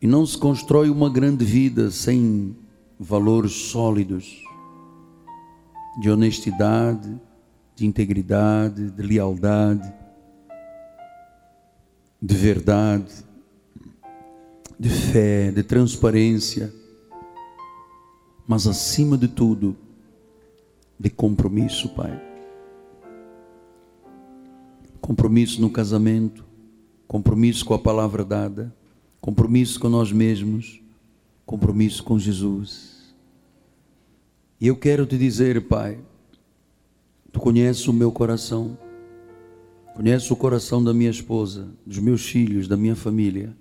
[0.00, 2.54] E não se constrói uma grande vida sem
[3.00, 4.42] valores sólidos
[6.00, 7.18] de honestidade,
[7.74, 9.92] de integridade, de lealdade,
[12.20, 13.24] de verdade,
[14.78, 16.72] de fé, de transparência,
[18.46, 19.76] mas acima de tudo,
[20.98, 22.34] de compromisso, Pai
[25.04, 26.42] compromisso no casamento,
[27.06, 28.74] compromisso com a palavra dada,
[29.20, 30.80] compromisso com nós mesmos,
[31.44, 33.14] compromisso com Jesus.
[34.58, 35.98] E eu quero te dizer, Pai,
[37.34, 38.78] tu conheces o meu coração,
[39.96, 43.56] conheces o coração da minha esposa, dos meus filhos, da minha família.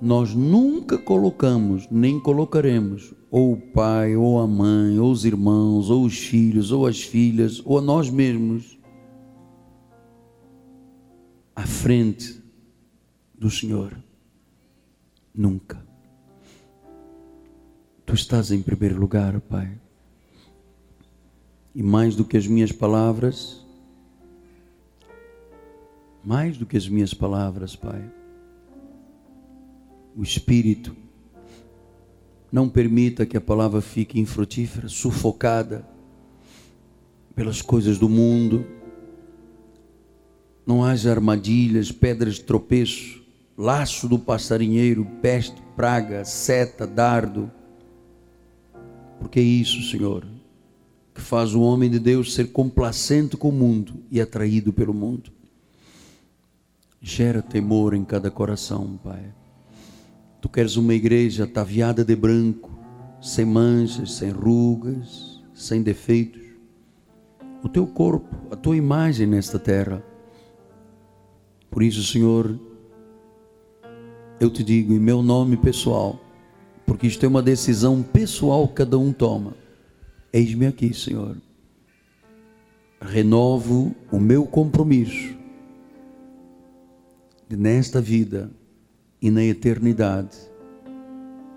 [0.00, 6.06] Nós nunca colocamos, nem colocaremos, ou o pai, ou a mãe, ou os irmãos, ou
[6.06, 8.78] os filhos, ou as filhas, ou a nós mesmos
[11.54, 12.42] à frente
[13.38, 13.94] do Senhor.
[15.34, 15.86] Nunca.
[18.06, 19.78] Tu estás em primeiro lugar, Pai.
[21.80, 23.64] E mais do que as minhas palavras,
[26.22, 28.04] mais do que as minhas palavras, Pai,
[30.14, 30.94] o Espírito
[32.52, 35.88] Não permita que a palavra fique infrutífera, sufocada
[37.34, 38.66] pelas coisas do mundo.
[40.66, 43.22] Não haja armadilhas, pedras de tropeço,
[43.56, 47.50] laço do passarinheiro, peste, praga, seta, dardo.
[49.18, 50.26] Porque é isso, Senhor,
[51.20, 55.30] que faz o homem de Deus ser complacente com o mundo e atraído pelo mundo.
[56.98, 59.22] Gera temor em cada coração, Pai.
[60.40, 62.70] Tu queres uma igreja ataviada de branco,
[63.20, 66.40] sem manchas, sem rugas, sem defeitos.
[67.62, 70.02] O teu corpo, a tua imagem nesta terra.
[71.70, 72.58] Por isso, Senhor,
[74.40, 76.18] eu te digo em meu nome pessoal,
[76.86, 79.59] porque isto é uma decisão pessoal que cada um toma.
[80.32, 81.36] Eis-me aqui, Senhor.
[83.00, 85.34] Renovo o meu compromisso
[87.48, 88.50] de nesta vida
[89.20, 90.36] e na eternidade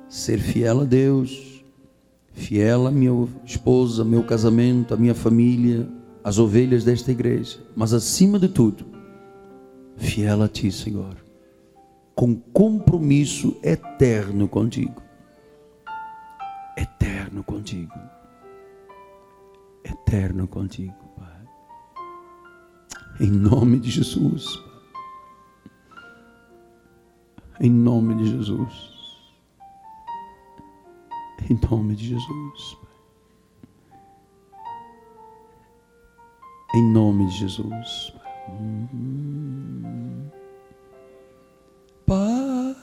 [0.10, 1.64] ser fiel a Deus,
[2.34, 5.88] fiel a minha esposa, meu casamento, a minha família,
[6.24, 8.86] as ovelhas desta igreja, mas acima de tudo,
[9.98, 11.16] fiel a Ti, Senhor,
[12.16, 15.02] com compromisso eterno contigo.
[16.78, 18.13] Eterno contigo.
[19.84, 21.48] Eterno contigo, Pai.
[23.20, 24.62] Em nome de Jesus.
[27.60, 28.94] Em nome de Jesus.
[31.50, 32.78] Em nome de Jesus.
[36.76, 38.14] Em nome de Jesus.
[42.06, 42.76] Pai,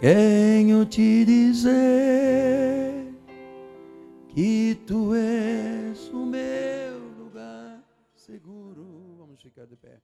[0.00, 2.93] quem eu te dizer
[4.34, 7.80] que tu és o meu lugar
[8.16, 8.84] seguro.
[9.16, 10.00] Vamos ficar de pé.